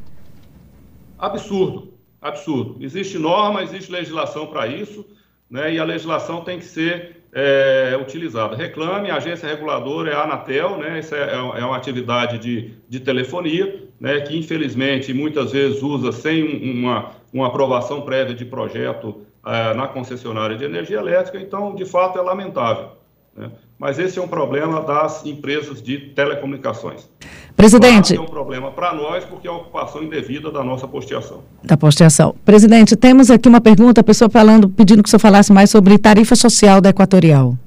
Absurdo 1.18 1.95
absurdo. 2.26 2.78
Existe 2.82 3.18
norma, 3.20 3.64
existe 3.64 3.92
legislação 3.92 4.48
para 4.48 4.68
isso, 4.68 5.06
né, 5.50 5.74
e 5.74 5.80
a 5.80 5.84
legislação 5.84 6.42
tem 6.42 6.58
que 6.58 6.66
ser 6.66 7.24
é, 7.32 7.98
utilizada. 8.02 8.56
Reclame, 8.56 9.12
a 9.12 9.18
agência 9.18 9.48
reguladora 9.48 10.12
é 10.12 10.16
a 10.16 10.24
Anatel, 10.24 10.78
né, 10.78 11.00
essa 11.00 11.16
é, 11.16 11.36
é, 11.36 11.66
uma 11.66 11.78
atividade 11.78 12.40
de, 12.40 12.74
de 12.90 13.00
telefonia, 13.00 13.84
né, 14.00 14.22
que 14.22 14.38
infelizmente 14.38 15.14
muitas 15.14 15.52
vezes 15.52 15.84
usa 15.84 16.12
sem 16.12 16.44
uma, 16.82 17.12
uma 17.32 17.48
aprovação 17.48 18.02
prévia 18.02 18.34
de 18.34 18.46
projeto 18.46 19.22
é, 19.46 19.74
na 19.76 19.88
concessionária 19.88 20.58
de 20.58 20.64
energia 20.64 20.98
elétrica, 20.98 21.40
então, 21.40 21.76
de 21.76 21.86
fato, 21.86 22.18
é 22.18 22.22
lamentável. 22.22 22.90
Né? 23.36 23.52
Mas 23.78 24.00
esse 24.00 24.18
é 24.18 24.22
um 24.22 24.28
problema 24.28 24.82
das 24.82 25.26
empresas 25.26 25.82
de 25.82 25.98
telecomunicações. 25.98 27.08
Presidente. 27.56 28.13
Claro 28.13 28.24
é 28.24 28.26
um 28.26 28.30
problema 28.30 28.72
para 28.72 28.94
nós, 28.94 29.24
porque 29.24 29.48
é 29.48 29.52
a 29.52 29.54
ocupação 29.54 30.04
indevida 30.04 30.52
da 30.52 30.63
nossa 30.63 30.88
posteação. 30.88 31.41
Da 31.63 31.78
posteação. 31.78 32.36
Presidente, 32.44 32.96
temos 32.96 33.32
aqui 33.32 33.48
uma 33.48 33.62
pergunta, 33.62 34.02
a 34.02 34.04
pessoa 34.04 34.30
falando, 34.30 34.70
pedindo 34.70 35.02
que 35.02 35.08
o 35.08 35.10
senhor 35.10 35.22
falasse 35.22 35.54
mais 35.54 35.70
sobre 35.70 35.98
tarifa 35.98 36.36
social 36.36 36.82
da 36.82 36.89
Equatorial. 36.89 37.58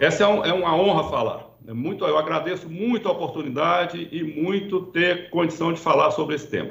Essa 0.00 0.24
é, 0.24 0.26
um, 0.26 0.44
é 0.44 0.52
uma 0.52 0.74
honra 0.74 1.08
falar. 1.08 1.52
É 1.66 1.72
muito, 1.72 2.04
eu 2.04 2.18
agradeço 2.18 2.68
muito 2.68 3.08
a 3.08 3.12
oportunidade 3.12 4.08
e 4.10 4.22
muito 4.22 4.82
ter 4.86 5.30
condição 5.30 5.72
de 5.72 5.78
falar 5.78 6.10
sobre 6.10 6.34
esse 6.34 6.48
tema. 6.48 6.70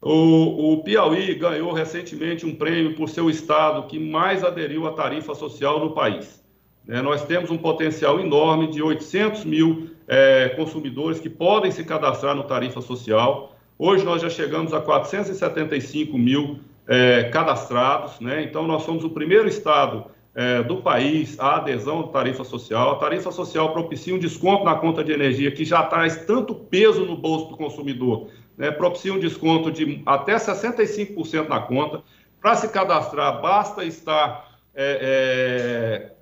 O, 0.00 0.72
o, 0.72 0.82
Piauí 0.82 1.34
ganhou 1.34 1.72
recentemente 1.72 2.46
um 2.46 2.54
prêmio 2.54 2.94
por 2.94 3.08
ser 3.08 3.20
o 3.20 3.28
estado 3.28 3.86
que 3.86 3.98
mais 3.98 4.44
aderiu 4.44 4.86
à 4.86 4.92
tarifa 4.92 5.34
social 5.34 5.80
no 5.80 5.90
país. 5.90 6.42
É, 6.88 7.02
nós 7.02 7.22
temos 7.24 7.50
um 7.50 7.58
potencial 7.58 8.18
enorme 8.18 8.68
de 8.68 8.82
800 8.82 9.44
mil 9.44 9.90
é, 10.06 10.48
consumidores 10.56 11.20
que 11.20 11.28
podem 11.28 11.70
se 11.70 11.84
cadastrar 11.84 12.34
no 12.34 12.44
Tarifa 12.44 12.80
Social. 12.80 13.54
Hoje 13.78 14.04
nós 14.04 14.22
já 14.22 14.30
chegamos 14.30 14.72
a 14.72 14.80
475 14.80 16.16
mil 16.16 16.60
é, 16.86 17.24
cadastrados, 17.24 18.18
né? 18.20 18.42
então 18.42 18.66
nós 18.66 18.84
somos 18.84 19.04
o 19.04 19.10
primeiro 19.10 19.46
estado 19.46 20.06
é, 20.34 20.62
do 20.62 20.78
país 20.78 21.38
a 21.38 21.56
adesão 21.56 22.00
à 22.00 22.08
tarifa 22.08 22.42
social. 22.42 22.92
A 22.92 22.96
tarifa 22.96 23.30
social 23.30 23.72
propicia 23.74 24.14
um 24.14 24.18
desconto 24.18 24.64
na 24.64 24.74
conta 24.74 25.04
de 25.04 25.12
energia 25.12 25.50
que 25.50 25.66
já 25.66 25.82
traz 25.82 26.24
tanto 26.24 26.54
peso 26.54 27.04
no 27.04 27.16
bolso 27.16 27.50
do 27.50 27.56
consumidor, 27.58 28.28
né? 28.56 28.70
propicia 28.70 29.12
um 29.12 29.18
desconto 29.18 29.70
de 29.70 30.02
até 30.06 30.36
65% 30.36 31.48
na 31.48 31.60
conta. 31.60 32.02
Para 32.40 32.54
se 32.54 32.68
cadastrar, 32.68 33.42
basta 33.42 33.84
estar 33.84 34.48
é, 34.74 36.12
é, 36.12 36.17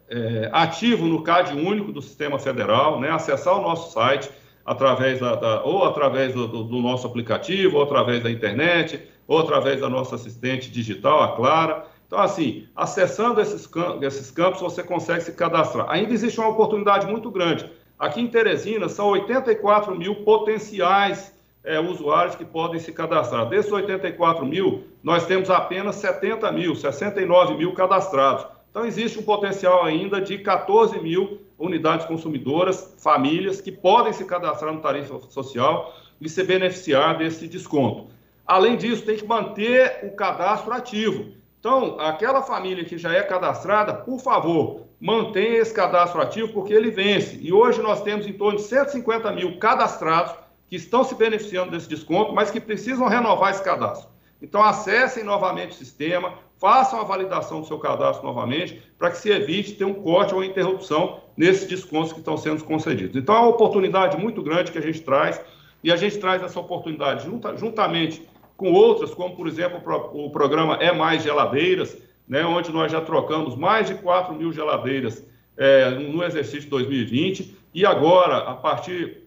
é, 0.46 0.50
ativo 0.52 1.06
no 1.06 1.22
CAD 1.22 1.54
único 1.54 1.92
do 1.92 2.00
Sistema 2.00 2.38
Federal, 2.38 3.00
né, 3.00 3.10
acessar 3.10 3.54
o 3.56 3.62
nosso 3.62 3.92
site. 3.92 4.30
através 4.64 5.20
da, 5.20 5.36
da 5.36 5.62
ou 5.62 5.84
através 5.84 6.34
do, 6.34 6.48
do, 6.48 6.82
nosso 6.82 7.06
aplicativo, 7.06 7.76
ou 7.76 7.84
através 7.84 8.20
da 8.20 8.28
internet, 8.28 9.00
ou 9.28 9.38
através 9.38 9.80
da 9.80 9.88
nossa 9.88 10.16
assistente 10.16 10.68
digital, 10.70 11.22
a 11.22 11.36
Clara. 11.36 11.84
Então, 12.06 12.18
assim, 12.18 12.66
acessando 12.74 13.40
esses, 13.40 13.68
esses 14.02 14.30
campos, 14.32 14.60
você 14.60 14.82
consegue 14.82 15.22
se 15.22 15.32
cadastrar. 15.32 15.86
Ainda 15.88 16.12
existe 16.12 16.40
uma 16.40 16.48
oportunidade 16.48 17.06
muito 17.06 17.30
grande. 17.30 17.70
Aqui 17.96 18.20
em 18.20 18.26
Teresina, 18.26 18.88
são 18.88 19.06
84 19.08 19.96
mil 19.96 20.16
potenciais 20.16 21.32
é, 21.64 21.80
usuários 21.80 22.36
que 22.36 22.44
podem 22.44 22.78
se 22.78 22.92
cadastrar. 22.92 23.48
Desses 23.48 23.72
84 23.72 24.44
mil, 24.44 24.84
nós 25.02 25.26
temos 25.26 25.48
apenas 25.50 25.96
70 25.96 26.50
mil, 26.52 26.74
69 26.74 27.56
mil 27.56 27.72
cadastrados. 27.72 28.46
Então, 28.76 28.84
existe 28.84 29.18
um 29.18 29.22
potencial 29.22 29.82
ainda 29.82 30.20
de 30.20 30.36
14 30.36 31.00
mil 31.00 31.40
unidades 31.58 32.04
consumidoras, 32.04 32.94
famílias, 32.98 33.58
que 33.58 33.72
podem 33.72 34.12
se 34.12 34.22
cadastrar 34.26 34.70
no 34.70 34.82
tarifa 34.82 35.18
social 35.30 35.94
e 36.20 36.28
se 36.28 36.44
beneficiar 36.44 37.16
desse 37.16 37.48
desconto. 37.48 38.08
Além 38.46 38.76
disso, 38.76 39.06
tem 39.06 39.16
que 39.16 39.26
manter 39.26 40.00
o 40.02 40.14
cadastro 40.14 40.74
ativo. 40.74 41.32
Então, 41.58 41.98
aquela 41.98 42.42
família 42.42 42.84
que 42.84 42.98
já 42.98 43.14
é 43.14 43.22
cadastrada, 43.22 43.94
por 43.94 44.20
favor, 44.20 44.82
mantenha 45.00 45.56
esse 45.56 45.72
cadastro 45.72 46.20
ativo, 46.20 46.52
porque 46.52 46.74
ele 46.74 46.90
vence. 46.90 47.38
E 47.40 47.54
hoje 47.54 47.80
nós 47.80 48.02
temos 48.02 48.26
em 48.26 48.34
torno 48.34 48.58
de 48.58 48.64
150 48.64 49.32
mil 49.32 49.58
cadastrados 49.58 50.34
que 50.68 50.76
estão 50.76 51.02
se 51.02 51.14
beneficiando 51.14 51.70
desse 51.70 51.88
desconto, 51.88 52.34
mas 52.34 52.50
que 52.50 52.60
precisam 52.60 53.08
renovar 53.08 53.52
esse 53.52 53.62
cadastro. 53.62 54.10
Então, 54.42 54.62
acessem 54.62 55.24
novamente 55.24 55.70
o 55.70 55.74
sistema, 55.74 56.34
façam 56.58 57.00
a 57.00 57.04
validação 57.04 57.60
do 57.60 57.66
seu 57.66 57.78
cadastro 57.78 58.26
novamente, 58.26 58.82
para 58.98 59.10
que 59.10 59.18
se 59.18 59.30
evite 59.30 59.74
ter 59.74 59.84
um 59.84 59.94
corte 59.94 60.34
ou 60.34 60.42
interrupção 60.42 61.20
nesses 61.36 61.68
descontos 61.68 62.12
que 62.12 62.18
estão 62.18 62.36
sendo 62.36 62.64
concedidos. 62.64 63.16
Então, 63.16 63.34
é 63.34 63.38
uma 63.40 63.48
oportunidade 63.48 64.16
muito 64.16 64.42
grande 64.42 64.72
que 64.72 64.78
a 64.78 64.82
gente 64.82 65.02
traz, 65.02 65.40
e 65.84 65.92
a 65.92 65.96
gente 65.96 66.18
traz 66.18 66.42
essa 66.42 66.58
oportunidade 66.58 67.24
junta, 67.24 67.56
juntamente 67.56 68.26
com 68.56 68.72
outras, 68.72 69.12
como 69.12 69.36
por 69.36 69.46
exemplo 69.46 69.80
o 70.12 70.30
programa 70.30 70.76
É 70.76 70.90
Mais 70.90 71.22
Geladeiras, 71.22 71.96
né, 72.26 72.44
onde 72.44 72.72
nós 72.72 72.90
já 72.90 73.00
trocamos 73.00 73.54
mais 73.54 73.86
de 73.86 73.94
4 73.94 74.34
mil 74.34 74.52
geladeiras 74.52 75.24
é, 75.56 75.90
no 75.90 76.24
exercício 76.24 76.68
2020, 76.68 77.54
e 77.72 77.84
agora, 77.84 78.38
a 78.38 78.54
partir 78.54 79.26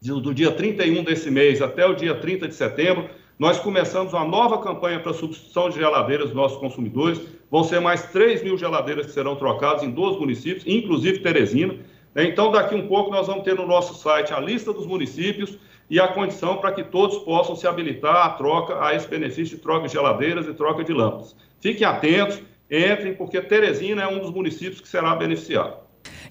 do, 0.00 0.34
dia 0.34 0.50
31 0.50 1.04
desse 1.04 1.30
mês 1.30 1.62
até 1.62 1.86
o 1.86 1.94
dia 1.94 2.14
30 2.14 2.48
de 2.48 2.54
setembro, 2.54 3.08
nós 3.42 3.58
começamos 3.58 4.12
uma 4.12 4.24
nova 4.24 4.58
campanha 4.58 5.00
para 5.00 5.12
substituição 5.12 5.68
de 5.68 5.74
geladeiras 5.74 6.26
dos 6.26 6.36
nossos 6.36 6.58
consumidores. 6.58 7.20
Vão 7.50 7.64
ser 7.64 7.80
mais 7.80 8.04
3 8.04 8.40
mil 8.40 8.56
geladeiras 8.56 9.06
que 9.06 9.10
serão 9.10 9.34
trocadas 9.34 9.82
em 9.82 9.90
12 9.90 10.16
municípios, 10.20 10.64
inclusive 10.64 11.18
Teresina. 11.18 11.74
Então, 12.14 12.52
daqui 12.52 12.76
um 12.76 12.86
pouco, 12.86 13.10
nós 13.10 13.26
vamos 13.26 13.42
ter 13.42 13.56
no 13.56 13.66
nosso 13.66 14.00
site 14.00 14.32
a 14.32 14.38
lista 14.38 14.72
dos 14.72 14.86
municípios 14.86 15.58
e 15.90 15.98
a 15.98 16.06
condição 16.06 16.58
para 16.58 16.70
que 16.70 16.84
todos 16.84 17.18
possam 17.18 17.56
se 17.56 17.66
habilitar 17.66 18.14
à 18.14 18.30
troca, 18.30 18.80
a 18.80 18.94
esse 18.94 19.08
benefício 19.08 19.56
de 19.56 19.60
troca 19.60 19.88
de 19.88 19.94
geladeiras 19.94 20.46
e 20.46 20.54
troca 20.54 20.84
de 20.84 20.92
lâmpadas. 20.92 21.34
Fiquem 21.60 21.84
atentos, 21.84 22.40
entrem, 22.70 23.12
porque 23.12 23.40
Teresina 23.40 24.02
é 24.02 24.06
um 24.06 24.20
dos 24.20 24.30
municípios 24.30 24.80
que 24.80 24.86
será 24.86 25.16
beneficiado. 25.16 25.78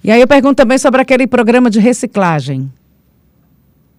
E 0.02 0.10
aí 0.10 0.22
eu 0.22 0.28
pergunto 0.30 0.56
também 0.56 0.78
sobre 0.78 1.02
aquele 1.02 1.28
programa 1.28 1.70
de 1.70 1.78
reciclagem. 1.78 2.72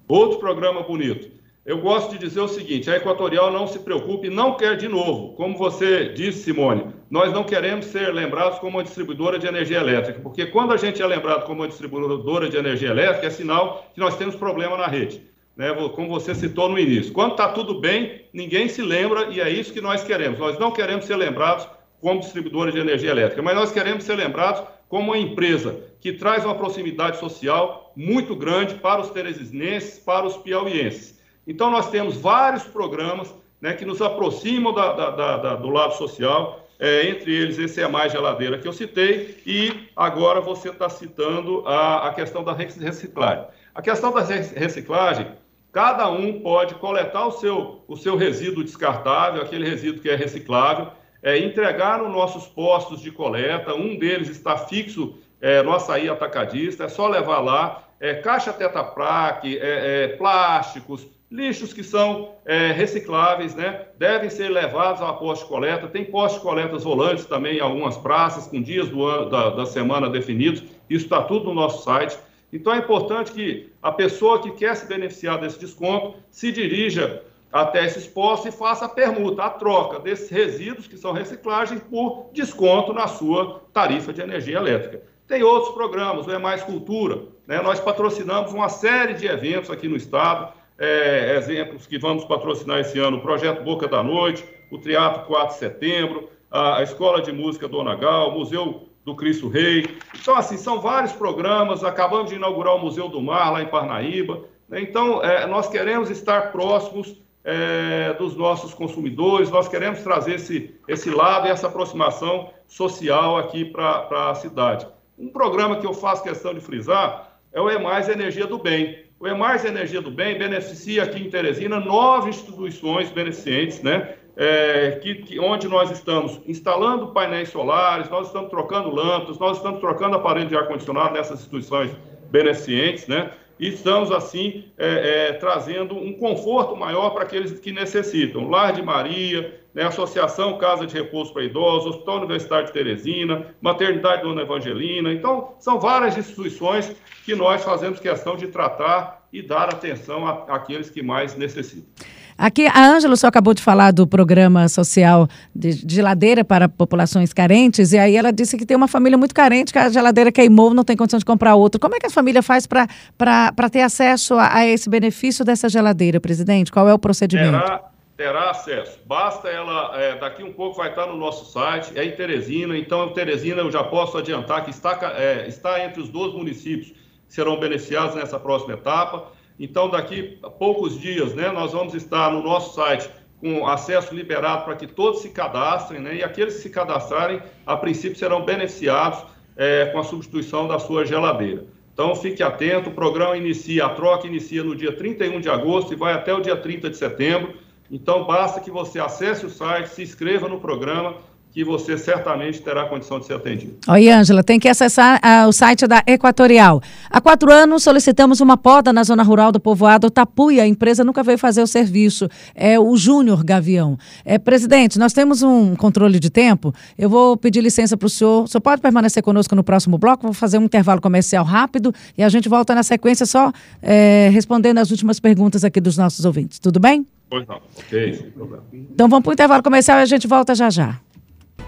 Outro 0.09 0.39
programa 0.39 0.83
bonito. 0.83 1.42
Eu 1.65 1.79
gosto 1.79 2.11
de 2.11 2.19
dizer 2.19 2.41
o 2.41 2.49
seguinte: 2.49 2.91
a 2.91 2.97
Equatorial 2.97 3.51
não 3.51 3.67
se 3.67 3.79
preocupe, 3.79 4.29
não 4.29 4.57
quer 4.57 4.77
de 4.77 4.89
novo. 4.89 5.35
Como 5.35 5.57
você 5.57 6.09
disse, 6.09 6.45
Simone, 6.45 6.87
nós 7.11 7.33
não 7.33 7.45
queremos 7.45 7.87
ser 7.87 8.13
lembrados 8.13 8.59
como 8.59 8.79
uma 8.79 8.85
distribuidora 8.85 9.39
de 9.39 9.47
energia 9.47 9.79
elétrica, 9.79 10.21
porque 10.21 10.47
quando 10.47 10.73
a 10.73 10.77
gente 10.77 11.01
é 11.01 11.07
lembrado 11.07 11.47
como 11.47 11.61
uma 11.61 11.69
distribuidora 11.69 12.49
de 12.49 12.57
energia 12.57 12.91
elétrica, 12.91 13.27
é 13.27 13.31
sinal 13.31 13.91
que 13.95 14.01
nós 14.01 14.17
temos 14.17 14.35
problema 14.35 14.77
na 14.77 14.87
rede 14.87 15.33
né, 15.57 15.73
como 15.95 16.09
você 16.09 16.35
citou 16.35 16.69
no 16.69 16.79
início. 16.79 17.13
Quando 17.13 17.33
está 17.33 17.49
tudo 17.49 17.81
bem, 17.81 18.25
ninguém 18.33 18.69
se 18.69 18.83
lembra 18.83 19.29
e 19.31 19.41
é 19.41 19.51
isso 19.51 19.73
que 19.73 19.81
nós 19.81 20.03
queremos. 20.03 20.39
Nós 20.39 20.59
não 20.59 20.71
queremos 20.71 21.05
ser 21.05 21.17
lembrados 21.17 21.69
como 22.01 22.21
distribuidora 22.21 22.73
de 22.73 22.79
energia 22.79 23.11
elétrica, 23.11 23.43
mas 23.43 23.55
nós 23.55 23.71
queremos 23.71 24.05
ser 24.05 24.17
lembrados 24.17 24.63
como 24.89 25.13
uma 25.13 25.19
empresa 25.19 25.81
que 26.01 26.13
traz 26.13 26.45
uma 26.45 26.55
proximidade 26.55 27.19
social 27.19 27.93
muito 27.97 28.35
grande 28.35 28.75
para 28.75 29.01
os 29.01 29.11
teresinenses, 29.11 29.99
para 29.99 30.27
os 30.27 30.37
piauienses. 30.37 31.21
Então, 31.47 31.71
nós 31.71 31.91
temos 31.91 32.17
vários 32.17 32.65
programas 32.65 33.35
né, 33.61 33.75
que 33.75 33.85
nos 33.85 34.01
aproximam 34.01 34.73
da, 34.73 34.93
da, 34.93 35.37
da, 35.37 35.57
do 35.57 35.69
lado 35.69 35.95
social, 35.97 36.67
é, 36.79 37.09
entre 37.09 37.33
eles 37.35 37.59
esse 37.59 37.81
é 37.81 37.87
mais 37.87 38.13
geladeira 38.13 38.59
que 38.59 38.67
eu 38.67 38.73
citei, 38.73 39.41
e 39.47 39.89
agora 39.97 40.41
você 40.41 40.71
está 40.71 40.89
citando 40.89 41.67
a, 41.67 42.09
a 42.09 42.15
questão 42.15 42.43
da 42.43 42.53
reciclagem. 42.53 43.47
A 43.75 43.81
questão 43.81 44.13
da 44.13 44.21
reciclagem, 44.21 45.27
Cada 45.73 46.11
um 46.11 46.41
pode 46.41 46.75
coletar 46.75 47.27
o 47.27 47.33
seu, 47.33 47.83
o 47.89 47.97
seu 47.97 48.15
resíduo 48.15 48.63
descartável, 48.63 49.41
aquele 49.41 49.67
resíduo 49.67 50.03
que 50.03 50.11
é 50.11 50.15
reciclável, 50.15 50.89
é, 51.23 51.39
entregar 51.39 51.99
nos 51.99 52.13
nossos 52.13 52.47
postos 52.47 53.01
de 53.01 53.11
coleta. 53.11 53.73
Um 53.73 53.99
deles 53.99 54.29
está 54.29 54.59
fixo 54.59 55.17
é, 55.41 55.63
no 55.63 55.73
açaí 55.73 56.11
atacadista, 56.11 56.85
é 56.85 56.89
só 56.91 57.09
levar 57.09 57.41
lá. 57.41 57.89
É, 57.99 58.17
caixa 58.17 58.53
tetraplaque, 58.53 59.57
é, 59.57 60.05
é, 60.05 60.09
plásticos, 60.09 61.07
lixos 61.33 61.73
que 61.73 61.83
são 61.83 62.35
é, 62.45 62.73
recicláveis, 62.73 63.55
né? 63.55 63.87
Devem 63.99 64.29
ser 64.29 64.51
levados 64.51 65.01
a 65.01 65.15
posto 65.15 65.45
de 65.45 65.49
coleta. 65.49 65.89
Tem 65.89 66.05
postos 66.05 66.41
de 66.41 66.47
coletas 66.47 66.85
volantes 66.85 67.25
também 67.25 67.57
em 67.57 67.61
algumas 67.61 67.97
praças, 67.97 68.47
com 68.47 68.61
dias 68.61 68.91
do 68.91 69.03
ano, 69.05 69.31
da, 69.31 69.49
da 69.49 69.65
semana 69.65 70.11
definidos. 70.11 70.63
Isso 70.91 71.07
está 71.07 71.23
tudo 71.23 71.47
no 71.47 71.55
nosso 71.55 71.83
site. 71.85 72.19
Então 72.53 72.75
é 72.75 72.79
importante 72.79 73.33
que 73.33 73.73
a 73.83 73.91
pessoa 73.91 74.43
que 74.43 74.51
quer 74.51 74.77
se 74.77 74.87
beneficiar 74.87 75.41
desse 75.41 75.59
desconto 75.59 76.17
se 76.31 76.53
dirija 76.53 77.23
até 77.51 77.87
esses 77.87 78.07
postos 78.07 78.55
e 78.55 78.57
faça 78.57 78.85
a 78.85 78.89
permuta, 78.89 79.43
a 79.43 79.51
troca 79.51 79.99
desses 79.99 80.29
resíduos 80.29 80.87
que 80.87 80.99
são 80.99 81.13
reciclagem 81.13 81.79
por 81.79 82.29
desconto 82.35 82.93
na 82.93 83.07
sua 83.07 83.63
tarifa 83.73 84.13
de 84.13 84.21
energia 84.21 84.59
elétrica. 84.59 85.03
Tem 85.27 85.43
outros 85.43 85.73
programas, 85.73 86.27
o 86.27 86.31
É 86.31 86.39
Mais 86.39 86.63
Cultura, 86.63 87.23
né? 87.47 87.63
nós 87.63 87.81
patrocinamos 87.81 88.53
uma 88.53 88.69
série 88.69 89.15
de 89.15 89.27
eventos 89.27 89.71
aqui 89.71 89.89
no 89.89 89.97
estado, 89.97 90.53
é, 90.79 91.37
exemplos 91.37 91.87
que 91.87 91.99
vamos 91.99 92.25
patrocinar 92.25 92.81
esse 92.81 92.99
ano, 92.99 93.19
o 93.19 93.23
Projeto 93.23 93.63
Boca 93.63 93.87
da 93.87 94.03
Noite, 94.03 94.45
o 94.71 94.79
Teatro 94.79 95.25
4 95.25 95.49
de 95.49 95.55
Setembro, 95.55 96.29
a, 96.51 96.79
a 96.79 96.83
Escola 96.83 97.23
de 97.23 97.33
Música 97.33 97.69
Dona 97.69 97.95
Gal, 97.95 98.31
o 98.31 98.39
Museu 98.39 98.89
do 99.05 99.15
Cristo 99.17 99.49
Rei. 99.49 99.99
Então, 100.21 100.37
assim, 100.37 100.57
são 100.57 100.81
vários 100.81 101.13
programas. 101.13 101.83
Acabamos 101.83 102.31
de 102.31 102.37
inaugurar 102.37 102.77
o 102.77 102.79
Museu 102.79 103.09
do 103.09 103.21
Mar, 103.21 103.53
lá 103.53 103.63
em 103.63 103.67
Parnaíba. 103.67 104.45
Né? 104.69 104.81
Então, 104.81 105.23
é, 105.23 105.47
nós 105.47 105.69
queremos 105.69 106.11
estar 106.11 106.53
próximos 106.53 107.21
é, 107.45 108.13
dos 108.15 108.37
nossos 108.37 108.73
consumidores, 108.73 109.51
nós 109.51 109.67
queremos 109.67 110.01
trazer 110.01 110.37
esse, 110.37 110.75
esse 110.87 111.11
lado 111.11 111.47
e 111.47 111.51
essa 111.51 111.67
aproximação 111.67 112.51
social 112.69 113.37
aqui 113.37 113.65
para 113.65 114.31
a 114.31 114.35
cidade. 114.35 114.87
Um 115.19 115.29
programa 115.29 115.77
que 115.77 115.87
eu 115.87 115.93
faço 115.93 116.23
questão 116.23 116.55
de 116.55 116.61
frisar 116.61 117.39
é 117.53 117.61
o 117.61 117.71
EMAIS 117.71 118.09
Energia 118.09 118.47
do 118.47 118.59
Bem. 118.59 119.05
O 119.23 119.29
EMAIS 119.29 119.65
Energia 119.65 120.03
do 120.03 120.11
Bem 120.11 120.37
beneficia 120.37 121.05
aqui 121.05 121.23
em 121.23 121.31
Teresina 121.31 121.79
nove 121.79 122.31
instituições 122.31 123.09
beneficentes, 123.13 123.81
né? 123.81 124.17
é, 124.37 124.99
que, 125.01 125.15
que, 125.15 125.39
onde 125.39 125.69
nós 125.69 125.93
estamos 125.93 126.41
instalando 126.45 127.13
painéis 127.13 127.51
solares, 127.51 128.09
nós 128.09 128.27
estamos 128.27 128.51
trocando 128.51 128.91
lâmpadas, 128.91 129.39
nós 129.39 129.59
estamos 129.59 129.79
trocando 129.79 130.17
aparelho 130.17 130.49
de 130.49 130.57
ar-condicionado 130.57 131.15
nessas 131.15 131.39
instituições 131.39 131.93
beneficentes, 132.33 133.07
né? 133.07 133.31
E 133.61 133.69
estamos, 133.69 134.11
assim, 134.11 134.65
é, 134.77 135.29
é, 135.29 135.33
trazendo 135.35 135.95
um 135.95 136.15
conforto 136.15 136.75
maior 136.75 137.11
para 137.11 137.23
aqueles 137.23 137.61
que 137.61 137.71
necessitam. 137.71 138.49
Lar 138.49 138.73
de 138.73 138.83
Maria, 138.83 139.62
né, 139.75 139.85
Associação 139.85 140.59
Casa 140.59 140.87
de 140.87 140.95
Repouso 140.95 141.33
para 141.33 141.45
Idosos, 141.45 141.95
Hospital 141.95 142.19
Universitário 142.19 142.67
de 142.67 142.73
Teresina, 142.73 143.47
Maternidade 143.61 144.23
Dona 144.23 144.43
Evangelina. 144.43 145.13
Então, 145.13 145.55
são 145.59 145.81
várias 145.81 146.17
instituições 146.17 146.95
que 147.25 147.35
nós 147.35 147.63
fazemos 147.65 147.99
questão 147.99 148.37
de 148.37 148.49
tratar 148.49 149.23
e 149.33 149.43
dar 149.43 149.69
atenção 149.69 150.27
àqueles 150.27 150.91
que 150.91 151.03
mais 151.03 151.35
necessitam. 151.37 152.07
Aqui, 152.37 152.67
a 152.67 152.87
Ângela 152.89 153.15
só 153.15 153.29
acabou 153.29 153.55
de 153.55 153.63
falar 153.63 153.93
do 153.93 154.07
programa 154.07 154.69
social 154.69 155.29
de 155.55 155.73
geladeira 155.87 156.45
para 156.45 156.69
populações 156.69 157.33
carentes, 157.33 157.93
e 157.93 157.99
aí 157.99 158.17
ela 158.17 158.33
disse 158.33 158.57
que 158.57 158.67
tem 158.67 158.77
uma 158.77 158.89
família 158.89 159.17
muito 159.17 159.35
carente, 159.35 159.73
que 159.73 159.79
a 159.79 159.89
geladeira 159.89 160.33
queimou, 160.33 160.75
não 160.75 160.83
tem 160.83 160.97
condição 160.97 161.19
de 161.19 161.25
comprar 161.25 161.55
outra. 161.55 161.79
Como 161.79 161.95
é 161.95 162.01
que 162.01 162.07
a 162.07 162.11
família 162.11 162.43
faz 162.43 162.67
para 162.67 163.71
ter 163.71 163.83
acesso 163.83 164.35
a, 164.35 164.57
a, 164.57 164.67
esse 164.67 164.89
benefício 164.89 165.45
dessa 165.45 165.69
geladeira, 165.69 166.21
presidente? 166.21 166.73
Qual 166.73 166.89
é 166.89 166.95
o 166.95 166.99
procedimento? 166.99 167.92
Terá 168.23 168.51
acesso. 168.51 169.01
Basta 169.05 169.49
ela, 169.49 170.01
é, 170.01 170.17
daqui 170.17 170.45
um 170.45 170.53
pouco 170.53 170.77
vai 170.77 170.91
estar 170.91 171.07
no 171.07 171.17
nosso 171.17 171.51
site, 171.51 171.91
é 171.99 172.05
em 172.05 172.13
Teresina, 172.13 172.79
então 172.79 173.13
Teresina 173.13 173.63
eu 173.63 173.71
já 173.71 173.83
posso 173.83 174.17
adiantar 174.17 174.65
que 174.65 174.71
está, 174.71 174.97
é, 175.17 175.49
está 175.49 175.85
entre 175.85 176.01
os 176.01 176.09
12 176.09 176.37
municípios 176.37 176.93
que 176.93 177.35
serão 177.35 177.59
beneficiados 177.59 178.15
nessa 178.15 178.39
próxima 178.39 178.75
etapa. 178.75 179.33
Então, 179.59 179.91
daqui 179.91 180.39
a 180.41 180.49
poucos 180.49 181.01
dias, 181.01 181.35
né, 181.35 181.51
nós 181.51 181.73
vamos 181.73 181.95
estar 181.95 182.31
no 182.31 182.45
nosso 182.45 182.77
site 182.77 183.11
com 183.41 183.67
acesso 183.67 184.15
liberado 184.15 184.65
para 184.65 184.77
que 184.77 184.87
todos 184.87 185.21
se 185.21 185.31
cadastrem, 185.31 186.01
né, 186.01 186.15
e 186.15 186.23
aqueles 186.23 186.55
que 186.55 186.61
se 186.61 186.71
cadastrarem, 186.71 187.43
a 187.67 187.77
princípio, 187.77 188.17
serão 188.17 188.45
beneficiados 188.45 189.25
é, 189.57 189.87
com 189.87 189.99
a 189.99 190.05
substituição 190.05 190.69
da 190.69 190.79
sua 190.79 191.05
geladeira. 191.05 191.65
Então 191.93 192.15
fique 192.15 192.41
atento, 192.41 192.89
o 192.89 192.95
programa 192.95 193.37
inicia, 193.37 193.87
a 193.87 193.89
troca 193.89 194.29
inicia 194.29 194.63
no 194.63 194.77
dia 194.77 194.93
31 194.93 195.41
de 195.41 195.51
agosto 195.51 195.93
e 195.93 195.97
vai 195.97 196.15
até 196.15 196.33
o 196.33 196.41
dia 196.41 196.57
30 196.57 196.89
de 196.89 196.97
setembro. 196.97 197.55
Então 197.93 198.25
basta 198.25 198.59
que 198.59 198.71
você 198.71 198.99
acesse 198.99 199.45
o 199.45 199.51
site, 199.51 199.91
se 199.91 200.03
inscreva 200.03 200.49
no 200.49 200.59
programa 200.59 201.19
que 201.53 201.63
você 201.63 201.99
certamente 201.99 202.63
terá 202.63 202.87
condição 202.87 203.21
de 203.21 203.27
ser 203.27 203.35
atendido. 203.35 203.77
Oi, 203.87 204.09
Ângela, 204.09 204.43
tem 204.43 204.59
que 204.59 204.69
acessar 204.69 205.21
uh, 205.23 205.47
o 205.47 205.53
site 205.53 205.87
da 205.87 206.03
Equatorial. 206.07 206.81
Há 207.11 207.21
quatro 207.21 207.53
anos 207.53 207.83
solicitamos 207.83 208.41
uma 208.41 208.57
poda 208.57 208.91
na 208.91 209.05
zona 209.05 209.23
rural 209.23 209.53
do 209.53 209.61
povoado 209.61 210.11
Tapuia. 210.11 210.63
A 210.63 210.67
empresa 210.67 211.05
nunca 211.05 211.23
veio 211.23 211.37
fazer 211.37 211.61
o 211.61 211.67
serviço. 211.67 212.27
É 212.55 212.81
o 212.81 212.97
Júnior 212.97 213.45
Gavião. 213.45 213.99
É, 214.25 214.39
presidente, 214.39 214.99
nós 214.99 215.13
temos 215.13 215.43
um 215.43 215.77
controle 215.77 216.19
de 216.19 216.31
tempo. 216.31 216.75
Eu 216.97 217.11
vou 217.11 217.37
pedir 217.37 217.61
licença 217.61 217.99
para 217.99 218.07
o 218.07 218.11
senhor. 218.11 218.45
O 218.45 218.47
senhor 218.47 218.63
pode 218.63 218.81
permanecer 218.81 219.23
conosco 219.23 219.55
no 219.55 219.63
próximo 219.63 219.99
bloco? 219.99 220.23
Vou 220.23 220.33
fazer 220.33 220.57
um 220.57 220.65
intervalo 220.65 221.03
comercial 221.03 221.45
rápido 221.45 221.93
e 222.17 222.23
a 222.23 222.31
gente 222.31 222.49
volta 222.49 222.75
na 222.75 222.83
sequência 222.83 223.27
só 223.27 223.53
é, 223.83 224.31
respondendo 224.33 224.79
as 224.79 224.91
últimas 224.91 225.21
perguntas 225.21 225.65
aqui 225.65 225.83
dos 225.83 225.99
nossos 225.99 226.25
ouvintes. 226.25 226.59
Tudo 226.59 226.81
bem? 226.81 227.07
Pois 227.29 227.47
não. 227.47 227.61
Ok, 227.79 228.15
sem 228.15 228.31
problema. 228.31 228.65
Então 228.73 229.07
vamos 229.07 229.23
para 229.23 229.31
o 229.31 229.33
intervalo 229.35 229.63
comercial 229.63 229.99
e 229.99 230.03
a 230.03 230.07
gente 230.07 230.27
volta 230.27 230.55
já 230.55 230.71
já. 230.71 230.99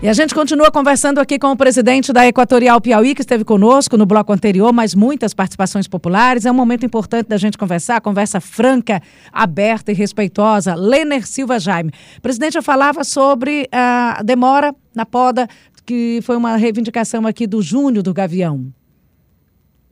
E 0.03 0.09
a 0.09 0.13
gente 0.13 0.35
continua 0.35 0.71
conversando 0.71 1.19
aqui 1.19 1.39
com 1.39 1.51
o 1.51 1.57
presidente 1.57 2.13
da 2.13 2.27
Equatorial 2.27 2.79
Piauí, 2.79 3.15
que 3.15 3.23
esteve 3.23 3.43
conosco 3.43 3.97
no 3.97 4.05
bloco 4.05 4.33
anterior, 4.33 4.71
mas 4.71 4.95
muitas 4.95 5.33
participações 5.33 5.89
populares. 5.89 6.45
É 6.45 6.51
um 6.51 6.55
momento 6.55 6.85
importante 6.85 7.29
da 7.29 7.39
gente 7.39 7.57
conversar, 7.57 8.03
conversa 8.03 8.39
franca, 8.39 9.01
aberta 9.33 9.93
e 9.93 9.95
respeitosa. 9.95 10.75
Lener 10.75 11.27
Silva 11.27 11.59
Jaime. 11.59 11.91
Presidente, 12.21 12.57
eu 12.57 12.63
falava 12.63 13.03
sobre 13.03 13.67
a 13.73 14.21
demora 14.23 14.75
na 14.95 15.07
poda, 15.07 15.49
que 15.87 16.21
foi 16.23 16.37
uma 16.37 16.57
reivindicação 16.57 17.27
aqui 17.27 17.47
do 17.47 17.63
Júnior 17.63 18.03
do 18.03 18.13
Gavião. 18.13 18.67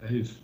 É 0.03 0.13
isso. 0.13 0.43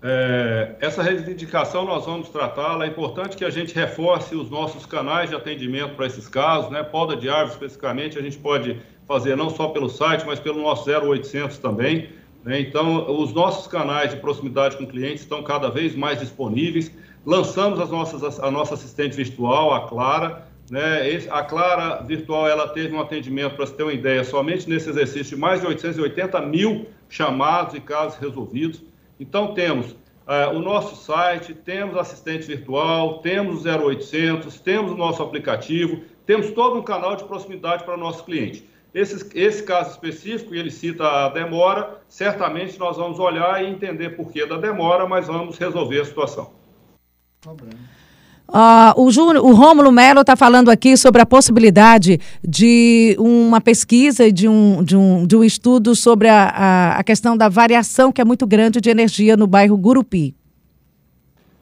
É, 0.00 0.76
essa 0.80 1.02
reivindicação 1.02 1.84
nós 1.84 2.06
vamos 2.06 2.28
tratá-la. 2.28 2.84
É 2.84 2.88
importante 2.88 3.36
que 3.36 3.44
a 3.44 3.50
gente 3.50 3.74
reforce 3.74 4.36
os 4.36 4.48
nossos 4.48 4.86
canais 4.86 5.28
de 5.30 5.34
atendimento 5.34 5.96
para 5.96 6.06
esses 6.06 6.28
casos, 6.28 6.70
né? 6.70 6.84
Poda 6.84 7.16
de 7.16 7.28
árvores 7.28 7.54
especificamente, 7.54 8.16
a 8.16 8.22
gente 8.22 8.38
pode 8.38 8.80
fazer 9.08 9.34
não 9.36 9.48
só 9.48 9.68
pelo 9.68 9.88
site, 9.88 10.24
mas 10.26 10.38
pelo 10.38 10.60
nosso 10.60 10.88
0800 10.88 11.56
também. 11.58 12.10
Né? 12.44 12.60
Então, 12.60 13.10
os 13.18 13.32
nossos 13.32 13.66
canais 13.66 14.10
de 14.10 14.18
proximidade 14.18 14.76
com 14.76 14.86
clientes 14.86 15.22
estão 15.22 15.42
cada 15.42 15.70
vez 15.70 15.96
mais 15.96 16.20
disponíveis. 16.20 16.92
Lançamos 17.24 17.80
as 17.80 17.90
nossas, 17.90 18.38
a 18.38 18.50
nossa 18.50 18.74
assistente 18.74 19.16
virtual, 19.16 19.72
a 19.72 19.88
Clara. 19.88 20.46
Né? 20.70 21.26
A 21.30 21.42
Clara 21.42 22.02
Virtual 22.02 22.46
ela 22.46 22.68
teve 22.68 22.94
um 22.94 23.00
atendimento, 23.00 23.56
para 23.56 23.66
você 23.66 23.74
ter 23.74 23.82
uma 23.82 23.92
ideia, 23.92 24.22
somente 24.22 24.68
nesse 24.68 24.90
exercício 24.90 25.34
de 25.34 25.40
mais 25.40 25.62
de 25.62 25.66
880 25.66 26.40
mil 26.42 26.86
chamados 27.08 27.74
e 27.74 27.80
casos 27.80 28.18
resolvidos. 28.18 28.82
Então, 29.18 29.54
temos 29.54 29.92
uh, 29.92 30.54
o 30.54 30.60
nosso 30.60 30.94
site, 30.94 31.54
temos 31.54 31.96
assistente 31.96 32.46
virtual, 32.46 33.18
temos 33.18 33.64
o 33.64 33.68
0800, 33.68 34.60
temos 34.60 34.92
o 34.92 34.96
nosso 34.96 35.22
aplicativo, 35.22 36.02
temos 36.26 36.50
todo 36.50 36.78
um 36.78 36.82
canal 36.82 37.16
de 37.16 37.24
proximidade 37.24 37.84
para 37.84 37.96
nossos 37.96 38.20
clientes. 38.20 38.62
Esse, 38.98 39.24
esse 39.36 39.62
caso 39.62 39.90
específico, 39.92 40.52
e 40.52 40.58
ele 40.58 40.72
cita 40.72 41.04
a 41.04 41.28
demora, 41.28 42.00
certamente 42.08 42.76
nós 42.80 42.96
vamos 42.96 43.20
olhar 43.20 43.62
e 43.62 43.68
entender 43.68 44.16
por 44.16 44.32
que 44.32 44.44
da 44.44 44.56
demora, 44.56 45.06
mas 45.06 45.28
vamos 45.28 45.56
resolver 45.56 46.00
a 46.00 46.04
situação. 46.04 46.50
Uh, 47.46 48.90
o, 48.96 49.08
Júnior, 49.12 49.44
o 49.44 49.52
Rômulo 49.52 49.92
Melo 49.92 50.22
está 50.22 50.34
falando 50.34 50.68
aqui 50.68 50.96
sobre 50.96 51.22
a 51.22 51.26
possibilidade 51.26 52.18
de 52.42 53.14
uma 53.20 53.60
pesquisa, 53.60 54.32
de 54.32 54.48
um, 54.48 54.82
de 54.82 54.96
um, 54.96 55.24
de 55.24 55.36
um 55.36 55.44
estudo 55.44 55.94
sobre 55.94 56.26
a, 56.26 56.48
a, 56.48 56.98
a 56.98 57.04
questão 57.04 57.36
da 57.36 57.48
variação 57.48 58.10
que 58.10 58.20
é 58.20 58.24
muito 58.24 58.48
grande 58.48 58.80
de 58.80 58.90
energia 58.90 59.36
no 59.36 59.46
bairro 59.46 59.76
Gurupi. 59.76 60.34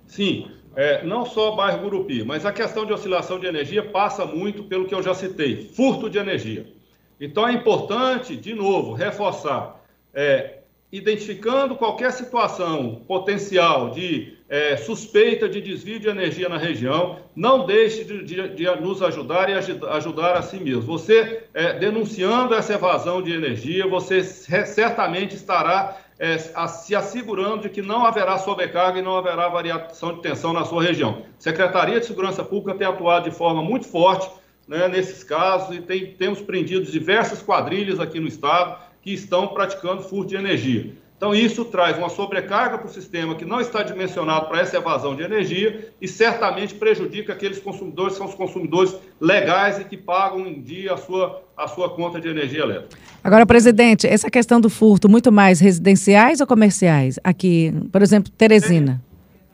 Sim, 0.06 0.46
é, 0.74 1.04
não 1.04 1.26
só 1.26 1.52
o 1.52 1.56
bairro 1.56 1.82
Gurupi, 1.82 2.24
mas 2.24 2.46
a 2.46 2.52
questão 2.52 2.86
de 2.86 2.94
oscilação 2.94 3.38
de 3.38 3.46
energia 3.46 3.82
passa 3.82 4.24
muito 4.24 4.64
pelo 4.64 4.86
que 4.86 4.94
eu 4.94 5.02
já 5.02 5.12
citei, 5.12 5.70
furto 5.74 6.08
de 6.08 6.16
energia. 6.16 6.74
Então 7.20 7.48
é 7.48 7.52
importante, 7.52 8.36
de 8.36 8.54
novo, 8.54 8.92
reforçar, 8.92 9.80
é, 10.12 10.58
identificando 10.92 11.74
qualquer 11.74 12.12
situação 12.12 13.02
potencial 13.06 13.90
de 13.90 14.36
é, 14.48 14.76
suspeita 14.76 15.48
de 15.48 15.60
desvio 15.60 15.98
de 15.98 16.08
energia 16.08 16.48
na 16.48 16.56
região, 16.56 17.18
não 17.34 17.66
deixe 17.66 18.04
de, 18.04 18.24
de, 18.24 18.48
de 18.50 18.80
nos 18.80 19.02
ajudar 19.02 19.48
e 19.48 19.54
ajudar 19.54 20.34
a 20.34 20.42
si 20.42 20.58
mesmo. 20.58 20.82
Você 20.82 21.44
é, 21.52 21.72
denunciando 21.72 22.54
essa 22.54 22.74
evasão 22.74 23.20
de 23.20 23.32
energia, 23.32 23.86
você 23.86 24.22
certamente 24.22 25.34
estará 25.34 25.98
é, 26.18 26.36
a, 26.54 26.68
se 26.68 26.94
assegurando 26.94 27.62
de 27.62 27.70
que 27.70 27.82
não 27.82 28.06
haverá 28.06 28.38
sobrecarga 28.38 28.98
e 28.98 29.02
não 29.02 29.16
haverá 29.16 29.48
variação 29.48 30.14
de 30.14 30.22
tensão 30.22 30.52
na 30.52 30.64
sua 30.64 30.82
região. 30.82 31.22
Secretaria 31.38 31.98
de 31.98 32.06
Segurança 32.06 32.44
Pública 32.44 32.78
tem 32.78 32.86
atuado 32.86 33.28
de 33.28 33.36
forma 33.36 33.62
muito 33.62 33.86
forte 33.86 34.30
né, 34.66 34.88
nesses 34.88 35.22
casos 35.22 35.76
e 35.76 35.80
tem, 35.80 36.14
temos 36.14 36.40
prendido 36.40 36.90
diversas 36.90 37.42
quadrilhas 37.42 38.00
aqui 38.00 38.18
no 38.18 38.28
estado 38.28 38.78
que 39.00 39.12
estão 39.12 39.48
praticando 39.48 40.02
furto 40.02 40.30
de 40.30 40.36
energia. 40.36 40.92
Então, 41.16 41.34
isso 41.34 41.64
traz 41.64 41.96
uma 41.96 42.10
sobrecarga 42.10 42.76
para 42.76 42.88
o 42.88 42.90
sistema 42.90 43.34
que 43.34 43.44
não 43.44 43.58
está 43.58 43.82
dimensionado 43.82 44.48
para 44.48 44.60
essa 44.60 44.76
evasão 44.76 45.16
de 45.16 45.22
energia 45.22 45.90
e 45.98 46.06
certamente 46.06 46.74
prejudica 46.74 47.32
aqueles 47.32 47.58
consumidores 47.58 48.12
que 48.12 48.18
são 48.18 48.26
os 48.26 48.34
consumidores 48.34 48.94
legais 49.18 49.78
e 49.80 49.84
que 49.84 49.96
pagam 49.96 50.46
em 50.46 50.60
dia 50.60 50.92
a 50.92 50.96
sua, 50.98 51.42
a 51.56 51.66
sua 51.68 51.88
conta 51.88 52.20
de 52.20 52.28
energia 52.28 52.60
elétrica. 52.60 52.98
Agora, 53.24 53.46
presidente, 53.46 54.06
essa 54.06 54.30
questão 54.30 54.60
do 54.60 54.68
furto, 54.68 55.08
muito 55.08 55.32
mais 55.32 55.58
residenciais 55.58 56.42
ou 56.42 56.46
comerciais? 56.46 57.18
Aqui, 57.24 57.72
por 57.90 58.02
exemplo, 58.02 58.30
Teresina. 58.36 59.02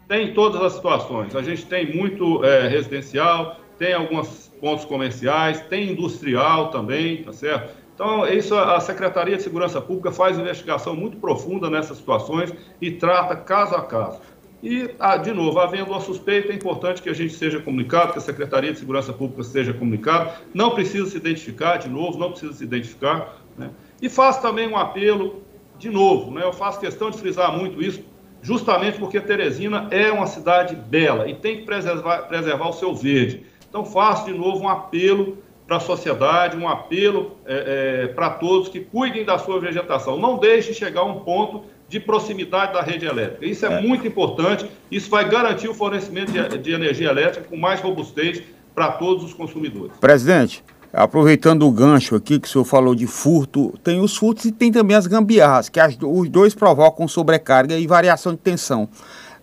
Tem, 0.09 0.27
tem 0.27 0.35
todas 0.35 0.61
as 0.62 0.72
situações. 0.72 1.37
A 1.37 1.42
gente 1.42 1.64
tem 1.66 1.94
muito 1.94 2.44
é, 2.44 2.66
residencial, 2.66 3.62
tem 3.82 3.94
alguns 3.94 4.48
pontos 4.60 4.84
comerciais, 4.84 5.60
tem 5.62 5.90
industrial 5.90 6.70
também, 6.70 7.24
tá 7.24 7.32
certo? 7.32 7.74
Então, 7.92 8.24
isso 8.28 8.54
a 8.54 8.78
Secretaria 8.78 9.36
de 9.36 9.42
Segurança 9.42 9.80
Pública 9.80 10.12
faz 10.12 10.38
investigação 10.38 10.94
muito 10.94 11.16
profunda 11.16 11.68
nessas 11.68 11.96
situações 11.96 12.54
e 12.80 12.92
trata 12.92 13.34
caso 13.34 13.74
a 13.74 13.82
caso. 13.82 14.20
E, 14.62 14.88
ah, 15.00 15.16
de 15.16 15.32
novo, 15.32 15.58
havendo 15.58 15.90
uma 15.90 16.00
suspeita, 16.00 16.52
é 16.52 16.54
importante 16.54 17.02
que 17.02 17.08
a 17.08 17.12
gente 17.12 17.34
seja 17.34 17.58
comunicado, 17.58 18.12
que 18.12 18.18
a 18.18 18.22
Secretaria 18.22 18.72
de 18.72 18.78
Segurança 18.78 19.12
Pública 19.12 19.42
seja 19.42 19.74
comunicada. 19.74 20.32
Não 20.54 20.70
precisa 20.70 21.10
se 21.10 21.16
identificar, 21.16 21.78
de 21.78 21.88
novo, 21.88 22.16
não 22.16 22.30
precisa 22.30 22.52
se 22.52 22.62
identificar. 22.62 23.36
Né? 23.58 23.68
E 24.00 24.08
faço 24.08 24.40
também 24.40 24.68
um 24.68 24.76
apelo, 24.76 25.42
de 25.76 25.90
novo, 25.90 26.30
né? 26.30 26.44
eu 26.44 26.52
faço 26.52 26.78
questão 26.78 27.10
de 27.10 27.18
frisar 27.18 27.52
muito 27.58 27.82
isso, 27.82 28.00
justamente 28.40 28.96
porque 29.00 29.20
Teresina 29.20 29.88
é 29.90 30.12
uma 30.12 30.28
cidade 30.28 30.76
bela 30.76 31.28
e 31.28 31.34
tem 31.34 31.56
que 31.56 31.62
preservar, 31.64 32.28
preservar 32.28 32.68
o 32.68 32.72
seu 32.72 32.94
verde. 32.94 33.50
Então, 33.72 33.87
faço 33.87 34.26
de 34.26 34.35
novo 34.35 34.64
um 34.64 34.68
apelo 34.68 35.38
para 35.66 35.78
a 35.78 35.80
sociedade, 35.80 36.58
um 36.58 36.68
apelo 36.68 37.38
é, 37.46 38.02
é, 38.04 38.06
para 38.08 38.28
todos 38.28 38.68
que 38.68 38.80
cuidem 38.80 39.24
da 39.24 39.38
sua 39.38 39.58
vegetação. 39.58 40.18
Não 40.18 40.37
deixe 40.37 40.74
chegar 40.74 41.00
a 41.00 41.04
um 41.04 41.20
ponto 41.20 41.62
de 41.88 41.98
proximidade 41.98 42.74
da 42.74 42.82
rede 42.82 43.06
elétrica. 43.06 43.46
Isso 43.46 43.64
é, 43.64 43.72
é. 43.72 43.80
muito 43.80 44.06
importante, 44.06 44.70
isso 44.90 45.08
vai 45.08 45.26
garantir 45.26 45.70
o 45.70 45.74
fornecimento 45.74 46.30
de, 46.30 46.58
de 46.58 46.70
energia 46.70 47.08
elétrica 47.08 47.48
com 47.48 47.56
mais 47.56 47.80
robustez 47.80 48.42
para 48.74 48.92
todos 48.92 49.24
os 49.24 49.32
consumidores. 49.32 49.96
Presidente, 49.98 50.62
aproveitando 50.92 51.66
o 51.66 51.72
gancho 51.72 52.14
aqui 52.14 52.38
que 52.38 52.48
o 52.48 52.50
senhor 52.50 52.66
falou 52.66 52.94
de 52.94 53.06
furto, 53.06 53.72
tem 53.82 54.02
os 54.02 54.14
furtos 54.14 54.44
e 54.44 54.52
tem 54.52 54.70
também 54.70 54.98
as 54.98 55.06
gambiarras, 55.06 55.70
que 55.70 55.80
as, 55.80 55.96
os 55.98 56.28
dois 56.28 56.54
provocam 56.54 57.08
sobrecarga 57.08 57.78
e 57.78 57.87
variação 57.87 58.32
de 58.32 58.38
tensão. 58.38 58.87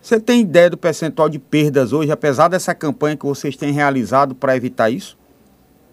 Você 0.00 0.18
tem 0.18 0.40
ideia 0.40 0.70
do 0.70 0.78
percentual 0.78 1.28
de 1.28 1.38
perdas 1.38 1.92
hoje, 1.92 2.10
apesar 2.10 2.48
dessa 2.48 2.74
campanha 2.74 3.16
que 3.16 3.26
vocês 3.26 3.54
têm 3.54 3.70
realizado 3.70 4.34
para 4.34 4.56
evitar 4.56 4.88
isso? 4.88 5.16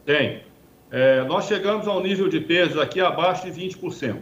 Tem. 0.06 0.44
É, 0.90 1.26
nós 1.26 1.46
chegamos 1.46 1.86
a 1.88 1.94
um 1.94 2.02
nível 2.02 2.30
de 2.30 2.40
perdas 2.40 2.78
aqui 2.78 3.02
abaixo 3.02 3.52
de 3.52 3.52
20%. 3.52 4.16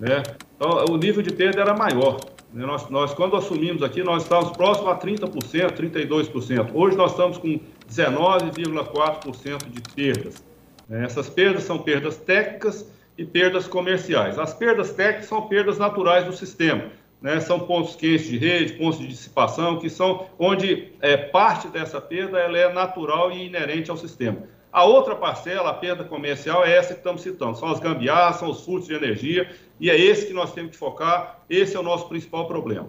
Né? 0.00 0.22
Então, 0.56 0.84
o 0.90 0.96
nível 0.96 1.22
de 1.22 1.32
perda 1.32 1.60
era 1.60 1.72
maior. 1.72 2.18
Né? 2.52 2.66
Nós, 2.66 2.90
nós, 2.90 3.14
quando 3.14 3.36
assumimos 3.36 3.84
aqui, 3.84 4.02
nós 4.02 4.24
estávamos 4.24 4.56
próximos 4.56 4.90
a 4.90 4.96
30%, 4.96 5.76
32%. 5.76 6.70
Hoje 6.74 6.96
nós 6.96 7.12
estamos 7.12 7.38
com 7.38 7.60
19,4% 7.88 9.70
de 9.70 9.80
perdas. 9.94 10.44
Né? 10.88 11.04
Essas 11.04 11.28
perdas 11.28 11.62
são 11.62 11.78
perdas 11.78 12.16
técnicas 12.16 12.84
e 13.16 13.24
perdas 13.24 13.68
comerciais. 13.68 14.36
As 14.40 14.52
perdas 14.52 14.92
técnicas 14.92 15.26
são 15.26 15.42
perdas 15.42 15.78
naturais 15.78 16.26
do 16.26 16.32
sistema 16.32 16.98
né, 17.20 17.40
são 17.40 17.60
pontos 17.60 17.96
quentes 17.96 18.26
de 18.26 18.38
rede, 18.38 18.74
pontos 18.74 18.98
de 18.98 19.06
dissipação, 19.06 19.78
que 19.78 19.90
são 19.90 20.26
onde 20.38 20.92
é, 21.00 21.16
parte 21.16 21.68
dessa 21.68 22.00
perda 22.00 22.38
ela 22.38 22.56
é 22.56 22.72
natural 22.72 23.30
e 23.30 23.46
inerente 23.46 23.90
ao 23.90 23.96
sistema. 23.96 24.48
A 24.72 24.84
outra 24.84 25.16
parcela, 25.16 25.70
a 25.70 25.74
perda 25.74 26.04
comercial, 26.04 26.64
é 26.64 26.76
essa 26.76 26.94
que 26.94 27.00
estamos 27.00 27.22
citando. 27.22 27.58
São 27.58 27.68
as 27.68 27.80
gambiarras, 27.80 28.36
são 28.36 28.50
os 28.50 28.64
furtos 28.64 28.86
de 28.86 28.94
energia, 28.94 29.50
e 29.80 29.90
é 29.90 29.98
esse 29.98 30.26
que 30.26 30.32
nós 30.32 30.52
temos 30.52 30.70
que 30.70 30.76
focar, 30.76 31.44
esse 31.50 31.76
é 31.76 31.80
o 31.80 31.82
nosso 31.82 32.08
principal 32.08 32.46
problema. 32.46 32.88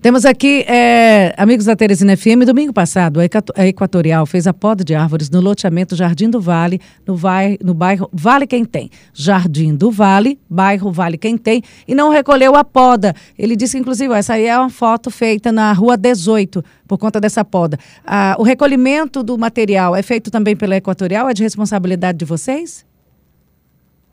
Temos 0.00 0.24
aqui, 0.24 0.64
é, 0.68 1.34
amigos 1.36 1.64
da 1.64 1.74
Teresina 1.74 2.16
FM, 2.16 2.46
domingo 2.46 2.72
passado, 2.72 3.18
a 3.56 3.66
Equatorial 3.66 4.24
fez 4.26 4.46
a 4.46 4.54
poda 4.54 4.84
de 4.84 4.94
árvores 4.94 5.28
no 5.28 5.40
loteamento 5.40 5.96
Jardim 5.96 6.30
do 6.30 6.40
Vale, 6.40 6.80
no, 7.04 7.16
vai, 7.16 7.58
no 7.60 7.74
bairro 7.74 8.08
Vale 8.12 8.46
Quem 8.46 8.64
Tem. 8.64 8.88
Jardim 9.12 9.74
do 9.74 9.90
Vale, 9.90 10.38
bairro 10.48 10.92
Vale 10.92 11.18
Quem 11.18 11.36
Tem, 11.36 11.64
e 11.86 11.96
não 11.96 12.10
recolheu 12.10 12.54
a 12.54 12.62
poda. 12.62 13.12
Ele 13.36 13.56
disse, 13.56 13.76
inclusive, 13.76 14.14
essa 14.14 14.34
aí 14.34 14.46
é 14.46 14.56
uma 14.56 14.70
foto 14.70 15.10
feita 15.10 15.50
na 15.50 15.72
rua 15.72 15.96
18, 15.96 16.64
por 16.86 16.96
conta 16.96 17.20
dessa 17.20 17.44
poda. 17.44 17.76
Ah, 18.06 18.36
o 18.38 18.44
recolhimento 18.44 19.24
do 19.24 19.36
material 19.36 19.96
é 19.96 20.02
feito 20.02 20.30
também 20.30 20.54
pela 20.54 20.76
Equatorial? 20.76 21.28
É 21.28 21.34
de 21.34 21.42
responsabilidade 21.42 22.18
de 22.18 22.24
vocês? 22.24 22.86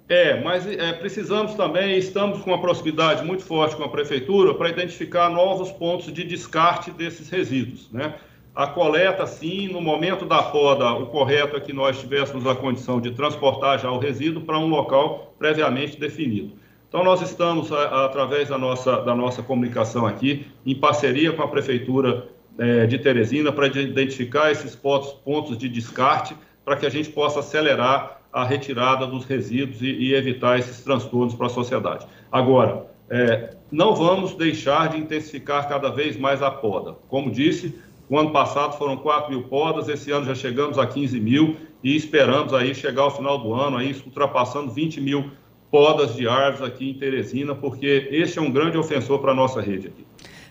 É, 0.07 0.39
mas 0.39 0.67
é, 0.67 0.93
precisamos 0.93 1.55
também, 1.55 1.97
estamos 1.97 2.39
com 2.41 2.51
uma 2.51 2.61
proximidade 2.61 3.25
muito 3.25 3.43
forte 3.43 3.75
com 3.75 3.83
a 3.83 3.89
prefeitura 3.89 4.53
para 4.53 4.69
identificar 4.69 5.29
novos 5.29 5.71
pontos 5.71 6.13
de 6.13 6.23
descarte 6.23 6.91
desses 6.91 7.27
resíduos. 7.29 7.89
Né? 7.91 8.13
A 8.55 8.67
coleta, 8.67 9.25
sim, 9.25 9.67
no 9.67 9.81
momento 9.81 10.25
da 10.25 10.43
poda, 10.43 10.93
o 10.93 11.07
correto 11.07 11.57
é 11.57 11.59
que 11.59 11.73
nós 11.73 11.99
tivéssemos 11.99 12.45
a 12.45 12.53
condição 12.53 13.01
de 13.01 13.11
transportar 13.11 13.79
já 13.79 13.91
o 13.91 13.97
resíduo 13.97 14.43
para 14.43 14.59
um 14.59 14.67
local 14.67 15.33
previamente 15.39 15.99
definido. 15.99 16.53
Então, 16.87 17.03
nós 17.03 17.21
estamos, 17.21 17.71
através 17.73 18.47
da 18.47 18.57
nossa, 18.57 19.01
da 19.01 19.13
nossa 19.13 19.43
comunicação 19.43 20.05
aqui, 20.05 20.45
em 20.65 20.73
parceria 20.73 21.33
com 21.33 21.41
a 21.41 21.47
Prefeitura 21.47 22.27
é, 22.57 22.85
de 22.85 22.97
Teresina, 22.99 23.51
para 23.51 23.67
identificar 23.67 24.51
esses 24.51 24.73
pontos, 24.75 25.11
pontos 25.11 25.57
de 25.57 25.67
descarte, 25.67 26.37
para 26.63 26.77
que 26.77 26.85
a 26.85 26.89
gente 26.89 27.09
possa 27.09 27.41
acelerar 27.41 28.14
a 28.35 28.43
retirada 28.43 29.07
dos 29.07 29.23
resíduos 29.23 29.81
e, 29.81 29.85
e 29.85 30.13
evitar 30.13 30.59
esses 30.59 30.83
transtornos 30.83 31.33
para 31.33 31.47
a 31.47 31.49
sociedade. 31.49 32.05
Agora, 32.29 32.85
é, 33.09 33.55
não 33.71 33.95
vamos 33.95 34.35
deixar 34.35 34.89
de 34.89 34.97
intensificar 34.97 35.69
cada 35.69 35.89
vez 35.89 36.17
mais 36.17 36.43
a 36.43 36.51
poda. 36.51 36.97
Como 37.07 37.31
disse, 37.31 37.73
o 38.09 38.19
ano 38.19 38.31
passado 38.31 38.77
foram 38.77 38.97
4 38.97 39.31
mil 39.31 39.43
podas, 39.43 39.87
esse 39.87 40.11
ano 40.11 40.25
já 40.25 40.35
chegamos 40.35 40.77
a 40.77 40.85
15 40.85 41.17
mil 41.17 41.55
e 41.81 41.95
esperamos 41.95 42.53
aí 42.53 42.75
chegar 42.75 43.03
ao 43.03 43.15
final 43.15 43.37
do 43.37 43.53
ano, 43.53 43.77
aí 43.77 43.95
ultrapassando 44.05 44.69
20 44.69 44.99
mil 44.99 45.31
podas 45.71 46.13
de 46.13 46.27
árvores 46.27 46.61
aqui 46.61 46.89
em 46.89 46.93
Teresina, 46.93 47.55
porque 47.55 48.09
esse 48.11 48.37
é 48.37 48.41
um 48.41 48.51
grande 48.51 48.77
ofensor 48.77 49.19
para 49.19 49.31
a 49.31 49.35
nossa 49.35 49.61
rede 49.61 49.87
aqui. 49.87 50.05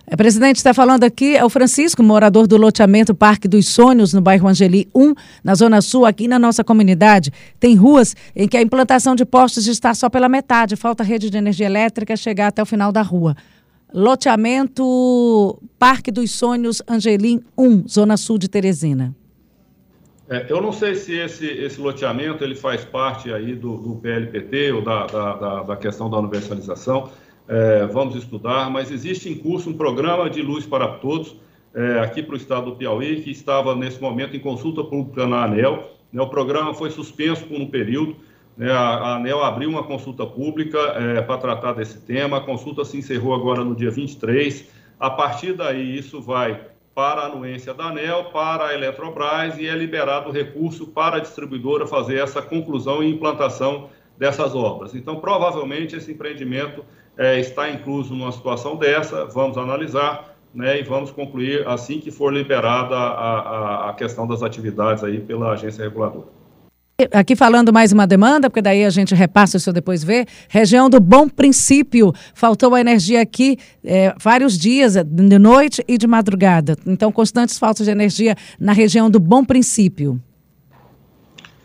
É, 0.07 0.17
presidente, 0.17 0.57
está 0.57 0.75
falando 0.75 1.03
aqui, 1.03 1.35
é 1.35 1.43
o 1.43 1.49
Francisco, 1.49 2.03
morador 2.03 2.47
do 2.47 2.59
loteamento 2.59 3.15
Parque 3.15 3.49
dos 3.49 3.69
Sonhos, 3.69 4.13
no 4.13 4.21
bairro 4.21 4.47
Angeli 4.47 4.87
1, 4.95 5.15
na 5.43 5.55
Zona 5.55 5.81
Sul, 5.81 6.05
aqui 6.05 6.29
na 6.29 6.39
nossa 6.39 6.63
comunidade. 6.63 7.33
Tem 7.59 7.75
ruas 7.75 8.15
em 8.37 8.47
que 8.47 8.57
a 8.57 8.63
implantação 8.63 9.15
de 9.15 9.25
postes 9.25 9.67
está 9.67 9.95
só 9.95 10.11
pela 10.11 10.29
metade, 10.29 10.77
falta 10.77 11.03
rede 11.03 11.31
de 11.31 11.39
energia 11.39 11.65
elétrica 11.65 12.17
chegar 12.17 12.49
até 12.49 12.63
o 12.63 12.67
final 12.67 12.93
da 12.93 13.01
rua. 13.01 13.35
Loteamento 13.95 15.59
Parque 15.79 16.11
dos 16.11 16.33
Sonhos, 16.33 16.83
Angelim 16.87 17.41
1, 17.57 17.89
Zona 17.89 18.19
Sul 18.19 18.37
de 18.37 18.49
Teresina. 18.49 19.15
É, 20.29 20.47
eu 20.51 20.61
não 20.61 20.73
sei 20.73 20.97
se 20.97 21.15
esse, 21.15 21.47
esse 21.47 21.81
loteamento 21.81 22.45
ele 22.45 22.55
faz 22.55 22.85
parte 22.85 23.33
aí 23.33 23.55
do, 23.55 23.77
do 23.79 23.95
PLPT 23.97 24.73
ou 24.73 24.83
da, 24.83 25.07
da, 25.07 25.37
da, 25.37 25.63
da 25.63 25.77
questão 25.77 26.11
da 26.11 26.19
universalização 26.19 27.11
é, 27.47 27.87
vamos 27.87 28.17
estudar, 28.17 28.71
mas 28.71 28.91
existe 28.91 29.29
em 29.29 29.35
curso 29.35 29.71
um 29.71 29.75
programa 29.75 30.31
de 30.31 30.41
luz 30.43 30.67
para 30.67 30.89
todos 30.89 31.37
é, 31.75 31.99
aqui 32.01 32.23
para 32.23 32.35
o 32.35 32.37
estado 32.37 32.71
do 32.71 32.77
Piauí, 32.77 33.21
que 33.21 33.31
estava 33.31 33.75
nesse 33.75 34.01
momento 34.01 34.37
em 34.37 34.41
consulta 34.41 34.83
pública 34.85 35.27
na 35.27 35.45
ANEL. 35.45 35.91
Né, 36.13 36.23
o 36.23 36.29
programa 36.29 36.73
foi 36.73 36.91
suspenso 36.91 37.45
por 37.47 37.61
um 37.61 37.67
período, 37.67 38.17
né, 38.57 38.71
a, 38.71 39.17
ANEL 39.17 39.43
abriu 39.43 39.69
uma 39.69 39.83
consulta 39.83 40.25
pública 40.25 40.79
é, 40.79 41.21
para 41.21 41.39
tratar 41.39 41.73
desse 41.73 42.01
tema, 42.01 42.39
a 42.39 42.41
consulta 42.41 42.85
se 42.85 42.97
encerrou 42.97 43.35
agora 43.35 43.65
no 43.65 43.75
dia 43.75 43.91
23. 43.91 44.71
A 44.99 45.11
partir 45.11 45.55
daí, 45.55 45.99
isso 45.99 46.23
vai 46.23 46.61
para 46.95 47.23
a 47.23 47.27
anuência 47.27 47.75
da 47.75 47.87
ANEL, 47.87 48.27
para 48.27 48.67
a 48.67 48.75
Eletrobras 48.75 49.59
e 49.59 49.67
é 49.67 49.75
liberado 49.75 50.31
o 50.31 50.33
recurso 50.33 50.87
para 50.87 51.17
a 51.17 51.21
distribuidora 51.21 51.89
fazer 51.89 52.19
essa 52.19 52.41
conclusão 52.41 53.03
e 53.03 53.11
implantação 53.11 53.91
dessas 54.17 54.55
obras. 54.55 54.95
Então, 54.95 55.17
provavelmente, 55.17 55.97
esse 55.97 56.13
empreendimento 56.13 56.85
é, 57.17 57.39
está 57.39 57.71
incluso 57.71 58.15
numa 58.15 58.33
situação 58.33 58.77
dessa, 58.77 59.27
vamos 59.27 59.57
analisar 59.57 60.35
né, 60.55 60.81
e 60.81 60.83
vamos 60.83 61.11
concluir 61.11 61.67
assim 61.67 61.99
que 61.99 62.11
for 62.11 62.33
liberada 62.33 62.95
a, 62.95 63.41
a, 63.41 63.91
a 63.91 63.95
questão 63.95 64.27
das 64.27 64.43
atividades 64.43 65.03
aí 65.03 65.21
pela 65.21 65.53
agência 65.53 65.83
reguladora. 65.83 66.27
Aqui 67.13 67.35
falando 67.35 67.73
mais 67.73 67.91
uma 67.91 68.07
demanda, 68.07 68.49
porque 68.49 68.63
daí 68.63 68.85
a 68.85 68.91
gente 68.91 69.17
repassa, 69.17 69.57
o 69.57 69.61
senhor 69.61 69.75
depois 69.75 70.05
vê. 70.05 70.25
Região 70.49 70.89
do 70.89 71.01
Bom 71.01 71.29
Princípio. 71.29 72.13
Faltou 72.33 72.73
a 72.73 72.81
energia 72.81 73.21
aqui 73.21 73.59
é, 73.83 74.15
vários 74.17 74.57
dias, 74.57 74.95
de 74.95 75.39
noite 75.39 75.85
e 75.89 75.99
de 75.99 76.07
madrugada. 76.07 76.77
Então, 76.87 77.11
constantes 77.11 77.59
faltas 77.59 77.87
de 77.87 77.91
energia 77.91 78.37
na 78.61 78.73
região 78.73 79.11
do 79.11 79.19
Bom 79.19 79.45
Princípio. 79.45 80.23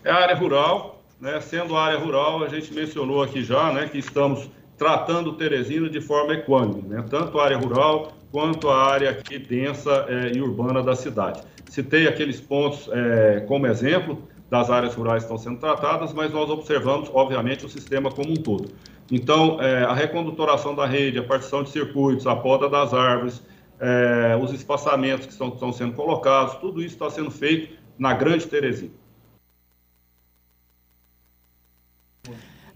É 0.03 0.09
a 0.09 0.15
área 0.15 0.35
rural, 0.35 1.03
né? 1.21 1.39
Sendo 1.41 1.77
a 1.77 1.85
área 1.85 1.99
rural, 1.99 2.43
a 2.43 2.47
gente 2.47 2.73
mencionou 2.73 3.21
aqui 3.21 3.43
já 3.43 3.71
né, 3.71 3.87
que 3.87 3.99
estamos 3.99 4.49
tratando 4.79 5.33
Teresina 5.33 5.89
de 5.89 5.99
forma 5.99 6.33
equânime, 6.33 6.83
né? 6.87 7.03
tanto 7.09 7.37
a 7.37 7.43
área 7.43 7.57
rural 7.57 8.13
quanto 8.31 8.69
a 8.69 8.81
área 8.81 9.09
aqui 9.09 9.37
densa 9.37 10.05
é, 10.07 10.31
e 10.33 10.41
urbana 10.41 10.81
da 10.81 10.95
cidade. 10.95 11.41
Citei 11.69 12.07
aqueles 12.07 12.39
pontos 12.39 12.89
é, 12.91 13.41
como 13.41 13.67
exemplo 13.67 14.23
das 14.49 14.69
áreas 14.69 14.95
rurais 14.95 15.23
que 15.23 15.31
estão 15.31 15.37
sendo 15.37 15.59
tratadas, 15.59 16.13
mas 16.13 16.31
nós 16.31 16.49
observamos, 16.49 17.11
obviamente, 17.13 17.65
o 17.65 17.69
sistema 17.69 18.09
como 18.09 18.31
um 18.31 18.35
todo. 18.35 18.71
Então, 19.11 19.61
é, 19.61 19.83
a 19.83 19.93
recondutoração 19.93 20.73
da 20.73 20.85
rede, 20.85 21.19
a 21.19 21.23
partição 21.23 21.61
de 21.61 21.69
circuitos, 21.69 22.25
a 22.25 22.35
poda 22.35 22.69
das 22.69 22.93
árvores, 22.93 23.43
os 24.41 24.51
espaçamentos 24.51 25.25
que 25.25 25.31
estão, 25.31 25.47
estão 25.47 25.71
sendo 25.71 25.93
colocados, 25.93 26.55
tudo 26.55 26.81
isso 26.81 26.95
está 26.95 27.09
sendo 27.09 27.31
feito 27.31 27.77
na 27.97 28.13
Grande 28.13 28.45
Teresina. 28.45 28.91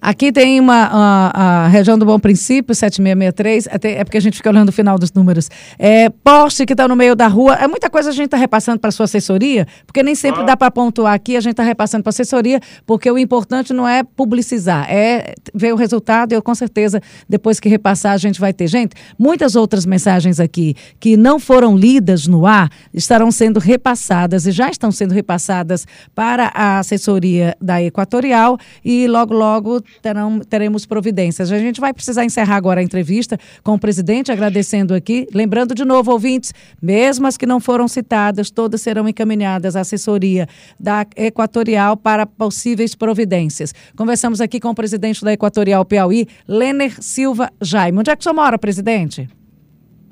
Aqui 0.03 0.33
tem 0.33 0.59
uma 0.59 0.89
a, 0.91 1.63
a, 1.63 1.67
região 1.69 1.97
do 1.97 2.05
Bom 2.05 2.19
Princípio, 2.19 2.75
7663, 2.75 3.67
é, 3.67 4.01
é 4.01 4.03
porque 4.03 4.17
a 4.17 4.19
gente 4.19 4.35
fica 4.35 4.49
olhando 4.49 4.67
o 4.67 4.71
final 4.73 4.99
dos 4.99 5.13
números. 5.13 5.49
É, 5.79 6.09
poste 6.09 6.65
que 6.65 6.73
está 6.73 6.89
no 6.89 6.95
meio 6.95 7.15
da 7.15 7.29
rua, 7.29 7.55
é 7.55 7.69
muita 7.69 7.89
coisa 7.89 8.09
a 8.09 8.11
gente 8.11 8.25
está 8.25 8.35
repassando 8.35 8.79
para 8.79 8.89
a 8.89 8.91
sua 8.91 9.05
assessoria, 9.05 9.65
porque 9.87 10.03
nem 10.03 10.13
sempre 10.13 10.41
ah. 10.41 10.43
dá 10.43 10.57
para 10.57 10.69
pontuar 10.69 11.13
aqui, 11.13 11.37
a 11.37 11.39
gente 11.39 11.51
está 11.51 11.63
repassando 11.63 12.03
para 12.03 12.09
a 12.09 12.11
assessoria, 12.11 12.59
porque 12.85 13.09
o 13.09 13.17
importante 13.17 13.71
não 13.71 13.87
é 13.87 14.03
publicizar, 14.03 14.91
é 14.91 15.35
ver 15.55 15.71
o 15.71 15.77
resultado 15.77 16.33
e 16.33 16.35
eu 16.35 16.41
com 16.41 16.53
certeza, 16.53 16.99
depois 17.29 17.57
que 17.57 17.69
repassar, 17.69 18.11
a 18.11 18.17
gente 18.17 18.41
vai 18.41 18.51
ter. 18.51 18.67
Gente, 18.67 18.97
muitas 19.17 19.55
outras 19.55 19.85
mensagens 19.85 20.37
aqui 20.37 20.75
que 20.99 21.15
não 21.15 21.39
foram 21.39 21.77
lidas 21.77 22.27
no 22.27 22.45
ar 22.45 22.69
estarão 22.93 23.31
sendo 23.31 23.57
repassadas 23.57 24.45
e 24.47 24.51
já 24.51 24.69
estão 24.69 24.91
sendo 24.91 25.13
repassadas 25.13 25.87
para 26.13 26.51
a 26.53 26.79
assessoria 26.79 27.55
da 27.61 27.81
Equatorial 27.81 28.57
e 28.83 29.07
logo, 29.07 29.33
logo 29.33 29.81
terão, 30.01 30.39
teremos 30.39 30.85
providências. 30.85 31.51
A 31.51 31.59
gente 31.59 31.79
vai 31.79 31.93
precisar 31.93 32.25
encerrar 32.25 32.55
agora 32.55 32.81
a 32.81 32.83
entrevista 32.83 33.37
com 33.63 33.73
o 33.73 33.79
presidente, 33.79 34.31
agradecendo 34.31 34.93
aqui. 34.93 35.27
Lembrando 35.33 35.73
de 35.73 35.85
novo, 35.85 36.11
ouvintes, 36.11 36.53
mesmo 36.81 37.27
as 37.27 37.37
que 37.37 37.45
não 37.45 37.59
foram 37.59 37.87
citadas, 37.87 38.51
todas 38.51 38.81
serão 38.81 39.07
encaminhadas 39.07 39.75
à 39.75 39.81
assessoria 39.81 40.47
da 40.79 41.05
Equatorial 41.15 41.95
para 41.97 42.25
possíveis 42.25 42.95
providências. 42.95 43.73
Conversamos 43.95 44.41
aqui 44.41 44.59
com 44.59 44.69
o 44.69 44.75
presidente 44.75 45.23
da 45.23 45.33
Equatorial 45.33 45.85
Piauí, 45.85 46.27
Lener 46.47 47.01
Silva 47.01 47.51
Jaime. 47.61 47.99
Onde 47.99 48.09
é 48.09 48.15
que 48.15 48.21
o 48.21 48.23
senhor 48.23 48.35
mora, 48.35 48.57
presidente? 48.57 49.29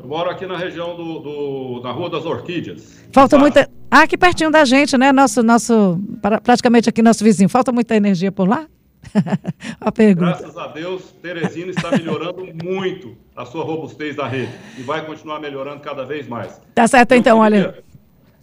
Eu 0.02 0.08
moro 0.08 0.32
aqui 0.32 0.48
na 0.48 0.58
região 0.58 0.96
do, 0.96 1.20
do 1.20 1.82
na 1.84 1.92
Rua 1.92 2.10
das 2.10 2.26
Orquídeas. 2.26 3.04
Falta 3.12 3.38
muita. 3.38 3.70
Ah, 3.90 4.02
aqui 4.02 4.18
pertinho 4.18 4.50
da 4.50 4.66
gente, 4.66 4.98
né? 4.98 5.12
Nosso, 5.12 5.44
nosso, 5.44 6.00
praticamente 6.44 6.90
aqui 6.90 7.04
nosso 7.04 7.24
vizinho. 7.24 7.48
Falta 7.48 7.72
muita 7.72 7.96
energia 7.96 8.32
por 8.32 8.48
lá? 8.48 8.66
a 9.80 9.92
pergunta. 9.92 10.38
Graças 10.40 10.58
a 10.58 10.68
Deus, 10.68 11.12
Teresina 11.22 11.72
está 11.72 11.92
melhorando 11.92 12.48
muito 12.64 13.16
a 13.36 13.46
sua 13.46 13.64
robustez 13.64 14.16
da 14.16 14.28
rede 14.28 14.52
e 14.78 14.82
vai 14.82 15.06
continuar 15.06 15.40
melhorando 15.40 15.82
cada 15.82 16.06
vez 16.06 16.28
mais. 16.28 16.62
Tá 16.74 16.88
certo, 16.88 17.14
então, 17.14 17.42
queria, 17.42 17.60
olha. 17.60 17.84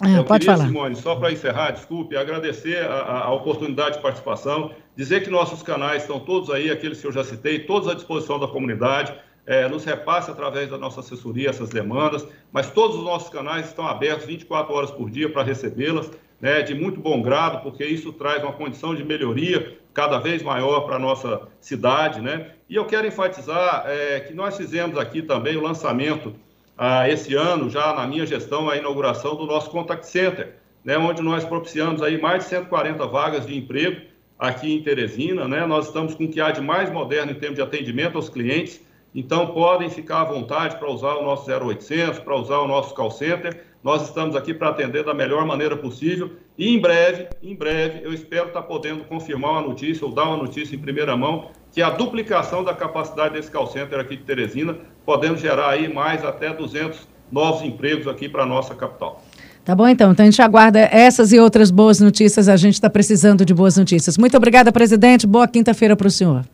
É, 0.03 0.23
pode 0.23 0.40
queria, 0.40 0.57
falar. 0.57 0.68
Simone, 0.68 0.97
só 0.97 1.16
para 1.16 1.33
encerrar, 1.33 1.73
desculpe, 1.73 2.16
agradecer 2.16 2.85
a, 2.85 3.25
a, 3.25 3.33
oportunidade 3.33 3.97
de 3.97 4.03
participação, 4.03 4.73
dizer 4.97 5.23
que 5.23 5.31
nossos 5.31 5.62
canais 5.62 6.03
estão 6.03 6.21
todos 6.21 6.51
aí, 6.51 6.71
aqueles 6.71 7.01
que 7.01 7.07
eu 7.07 7.12
já 7.12 7.25
citei, 7.25 7.61
todos 7.61 7.88
à 7.88 7.94
disposição 7.94 8.38
da 8.38 8.47
comunidade. 8.47 9.14
É, 9.51 9.66
nos 9.66 9.83
repasse 9.83 10.31
através 10.31 10.68
da 10.68 10.77
nossa 10.77 11.01
assessoria 11.01 11.49
essas 11.49 11.71
demandas, 11.71 12.27
mas 12.53 12.71
todos 12.71 12.99
os 12.99 13.03
nossos 13.03 13.31
canais 13.31 13.68
estão 13.68 13.87
abertos 13.87 14.27
24 14.27 14.75
horas 14.75 14.90
por 14.90 15.09
dia 15.09 15.33
para 15.33 15.42
recebê-las, 15.42 16.11
né, 16.38 16.61
de 16.61 16.75
muito 16.75 17.01
bom 17.01 17.23
grado, 17.23 17.62
porque 17.62 17.83
isso 17.83 18.12
traz 18.12 18.42
uma 18.42 18.53
condição 18.53 18.94
de 18.94 19.03
melhoria 19.03 19.79
cada 19.99 20.21
vez 20.21 20.45
maior 20.45 20.83
para 20.83 20.95
a 20.95 20.99
nossa 21.01 21.49
cidade, 21.61 22.21
né? 22.21 22.53
E 22.71 22.77
eu 22.77 22.85
quero 22.85 23.05
enfatizar 23.05 23.83
é, 23.85 24.21
que 24.21 24.33
nós 24.33 24.57
fizemos 24.57 24.96
aqui 24.96 25.23
também 25.23 25.57
o 25.57 25.61
lançamento 25.61 26.37
ah, 26.77 27.09
esse 27.09 27.35
ano, 27.35 27.69
já 27.69 27.92
na 27.92 28.07
minha 28.07 28.25
gestão, 28.25 28.71
a 28.71 28.77
inauguração 28.77 29.35
do 29.35 29.44
nosso 29.44 29.69
Contact 29.71 30.07
Center, 30.07 30.55
né, 30.85 30.96
onde 30.96 31.21
nós 31.21 31.44
propiciamos 31.44 32.01
aí 32.01 32.17
mais 32.17 32.44
de 32.44 32.51
140 32.51 33.05
vagas 33.09 33.44
de 33.44 33.59
emprego 33.59 34.03
aqui 34.38 34.73
em 34.73 34.81
Teresina, 34.81 35.49
né? 35.49 35.67
Nós 35.67 35.88
estamos 35.88 36.15
com 36.15 36.27
o 36.27 36.29
que 36.29 36.40
há 36.40 36.53
de 36.53 36.61
mais 36.61 36.92
moderno 36.92 37.33
em 37.33 37.35
termos 37.35 37.57
de 37.57 37.63
atendimento 37.63 38.15
aos 38.15 38.29
clientes 38.29 38.81
Então, 39.13 39.49
podem 39.49 39.90
ficar 39.90 40.21
à 40.21 40.25
vontade 40.25 40.77
para 40.77 40.88
usar 40.88 41.15
o 41.17 41.25
nosso 41.25 41.51
0800, 41.51 42.21
para 42.21 42.37
usar 42.37 42.59
o 42.59 42.69
nosso 42.69 42.94
call 42.94 43.11
center. 43.11 43.65
Nós 43.83 44.03
estamos 44.03 44.37
aqui 44.37 44.55
para 44.55 44.69
atender 44.69 45.03
da 45.03 45.13
melhor 45.13 45.44
maneira 45.44 45.77
possível. 45.77 46.37
E 46.59 46.75
em 46.75 46.81
breve, 46.81 47.29
em 47.40 47.54
breve, 47.54 48.00
eu 48.02 48.13
espero 48.13 48.48
estar 48.48 48.63
podendo 48.63 49.04
confirmar 49.04 49.52
uma 49.52 49.63
notícia 49.63 50.04
ou 50.04 50.13
dar 50.13 50.25
uma 50.25 50.38
notícia 50.38 50.75
em 50.75 50.79
primeira 50.79 51.17
mão, 51.17 51.50
que 51.71 51.81
a 51.81 51.88
duplicação 51.88 52.65
da 52.65 52.75
capacidade 52.75 53.35
desse 53.35 53.48
call 53.48 53.69
center 53.69 54.00
aqui 54.00 54.17
de 54.17 54.25
Teresina, 54.25 54.77
podendo 55.06 55.37
gerar 55.37 55.71
aí 55.71 55.92
mais 55.92 56.25
até 56.25 56.52
200 56.52 57.06
novos 57.31 57.63
empregos 57.63 58.09
aqui 58.09 58.29
para 58.29 58.42
a 58.42 58.46
nossa 58.46 58.75
capital. 58.75 59.23
Tá 59.65 59.73
bom, 59.73 59.87
então. 59.87 60.11
Então 60.11 60.25
a 60.25 60.31
gente 60.31 60.42
aguarda 60.42 60.81
essas 60.81 61.33
e 61.33 61.38
outras 61.38 61.71
boas 61.71 62.00
notícias. 62.00 62.48
A 62.48 62.56
gente 62.56 62.75
está 62.75 62.90
precisando 62.90 63.44
de 63.44 63.54
boas 63.54 63.77
notícias. 63.77 64.19
Muito 64.19 64.37
obrigada, 64.37 64.73
presidente. 64.73 65.29
Boa 65.29 65.46
quinta-feira 65.46 65.94
para 65.94 66.09
o 66.09 66.11
senhor. 66.11 66.44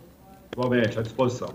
Igualmente, 0.52 0.98
à 0.98 1.02
disposição. 1.02 1.48